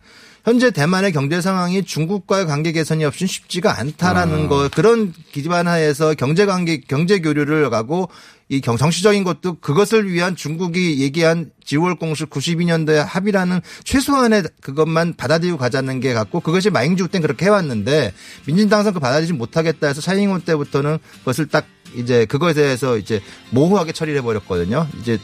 [0.47, 4.47] 현재 대만의 경제 상황이 중국과의 관계 개선이 없이 쉽지가 않다라는 아.
[4.47, 8.07] 거 그런 기반 하에서 경제 관계 경제 교류를 가고
[8.47, 15.57] 이 경- 정치적인 것도 그것을 위한 중국이 얘기한 지월 공식 92년도에 합의라는 최소한의 그것만 받아들이고
[15.57, 18.13] 가자는 게 같고 그것이 마잉주 땐 그렇게 해왔는데
[18.45, 23.19] 민진당선 그 받아들이지 못하겠다 해서 차잉원 때부터는 그것을 딱 이제 그것에 대해서 이제
[23.49, 24.87] 모호하게 처리를 해버렸거든요.
[25.01, 25.19] 이제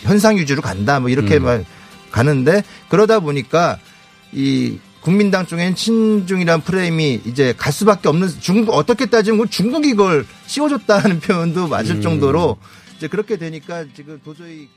[0.00, 1.44] 현상 유지로 간다 뭐 이렇게 음.
[1.44, 1.64] 말
[2.10, 3.78] 가는데 그러다 보니까
[4.32, 10.26] 이 국민당 쪽엔 친중이라는 프레임이 이제 갈 수밖에 없는 중국 어떻게 따지면 그건 중국이 이걸
[10.46, 12.02] 씌워줬다는 표현도 맞을 음.
[12.02, 12.58] 정도로
[12.96, 14.68] 이제 그렇게 되니까 지금 도저히